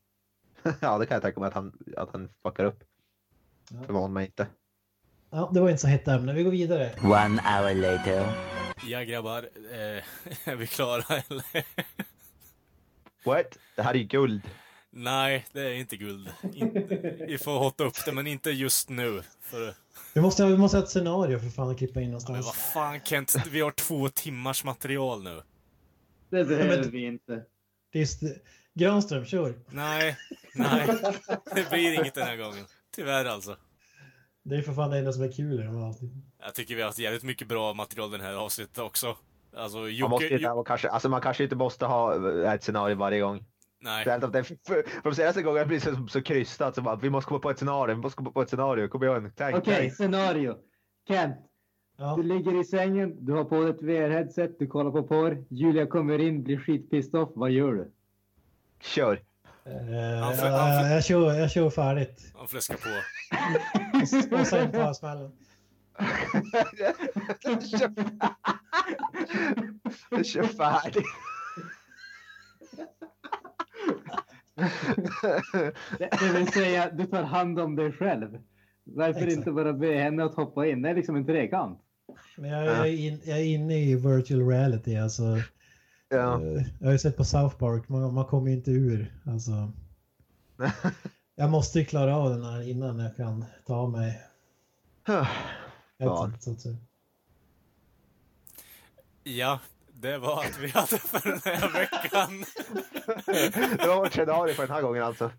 [0.82, 2.84] ja, det kan jag tänka mig att han, att han fuckar upp.
[3.70, 3.84] Ja.
[3.86, 4.48] Förvånar mig inte.
[5.30, 6.34] Ja, det var inte så hett ämne.
[6.34, 6.92] Vi går vidare.
[7.04, 8.34] One hour later.
[8.88, 10.04] Ja grabbar, eh,
[10.50, 11.66] är vi klara eller?
[13.26, 13.58] What?
[13.76, 14.42] Det här är ju guld.
[14.92, 16.30] Nej, det är inte guld.
[17.28, 19.22] Vi får hotta upp det, men inte just nu.
[19.42, 19.74] För,
[20.14, 22.58] Vi måste, vi måste ha ett scenario för fan att klippa in men vad någonstans.
[22.74, 25.42] fan Kent, vi har två timmars material nu.
[26.30, 27.44] Det behöver men- vi inte.
[27.92, 28.36] Det är st-
[28.74, 29.54] Granström, kör.
[29.70, 30.18] Nej,
[30.54, 30.88] nej.
[31.56, 32.66] Det blir inget den här gången.
[32.96, 33.58] Tyvärr alltså.
[34.44, 36.24] Det är för fan det enda som är kul i de här avsnitten.
[36.42, 39.18] Jag tycker vi har haft jävligt mycket bra material den här avsnittet också.
[39.58, 40.38] Alltså Man, måste Jocke...
[40.44, 42.16] ju, och kanske, alltså, man kanske inte måste ha
[42.54, 43.46] ett scenario varje gång.
[43.80, 44.04] Nej.
[44.04, 46.76] För, att det, för, för de senaste gångerna blir det så, så krystat.
[46.76, 48.88] Så bara, vi måste komma på ett scenario, vi måste komma på ett scenario.
[48.88, 49.94] Kom igen, Okej, tänk.
[49.96, 50.58] scenario.
[51.08, 51.36] Kent,
[52.02, 55.46] Ja, du ligger i sängen, du har på dig ett VR-headset, du kollar på porr.
[55.50, 57.30] Julia kommer in, blir skitpissed off.
[57.36, 57.92] Vad gör du?
[58.82, 59.14] Kör.
[59.66, 62.34] eh, Han får- jag, kör, jag kör färdigt.
[62.36, 62.90] Han fläskar på.
[64.42, 65.32] Och sen tar jag smällen.
[70.10, 71.04] Kör Kör färdigt.
[76.00, 78.40] Det, vill säga, du tar hand om dig själv.
[78.84, 79.38] Varför Exakt.
[79.38, 80.82] inte bara be henne att hoppa in?
[80.82, 81.80] Det är liksom en trekant.
[82.38, 84.96] Men jag, jag, är in, jag är inne i virtual reality.
[84.96, 85.24] Alltså,
[86.10, 86.42] Ja.
[86.42, 89.14] eh, jag har ju sett på South Park, man, man kommer ju inte ur.
[89.26, 89.72] Alltså,
[91.36, 94.22] jag måste ju klara av den här innan jag kan ta av mig
[96.62, 96.76] säga.
[99.24, 99.60] Ja,
[100.02, 102.46] det var allt vi hade för den här veckan.
[103.78, 105.32] Det var vårt scenario för den här gången alltså.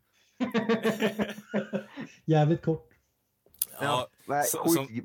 [2.24, 2.86] Jävligt kort.
[3.80, 4.44] Ja, Nej,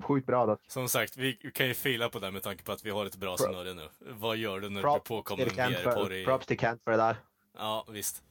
[0.01, 0.57] sjukt, bra då.
[0.67, 3.15] som sagt, vi kan ju fila på det med tanke på att vi har ett
[3.15, 3.89] bra snurre nu.
[3.99, 5.47] Vad gör du när du blir påkommen
[6.11, 6.25] i...
[6.25, 7.17] props till Kent för det där.
[7.57, 8.23] Ja, visst.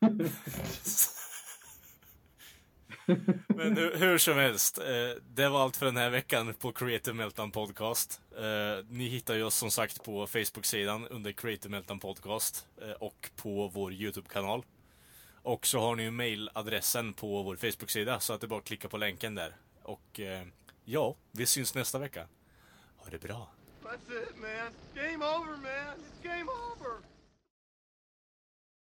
[3.48, 7.16] Men hur, hur som helst, eh, det var allt för den här veckan på Creative
[7.16, 8.20] Meltdown Podcast.
[8.36, 13.30] Eh, ni hittar ju oss som sagt på Facebook-sidan under Creative Meltdown Podcast eh, och
[13.36, 14.64] på vår YouTube-kanal.
[15.42, 18.64] Och så har ni ju mailadressen på vår Facebook-sida så att det är bara att
[18.64, 19.56] klicka på länken där.
[19.82, 20.46] Och eh,
[20.84, 22.28] ja, vi syns nästa vecka.
[22.96, 23.48] Ha det bra.
[23.82, 24.72] That's it, man.
[24.94, 25.98] Game over, man.
[25.98, 27.13] It's game over.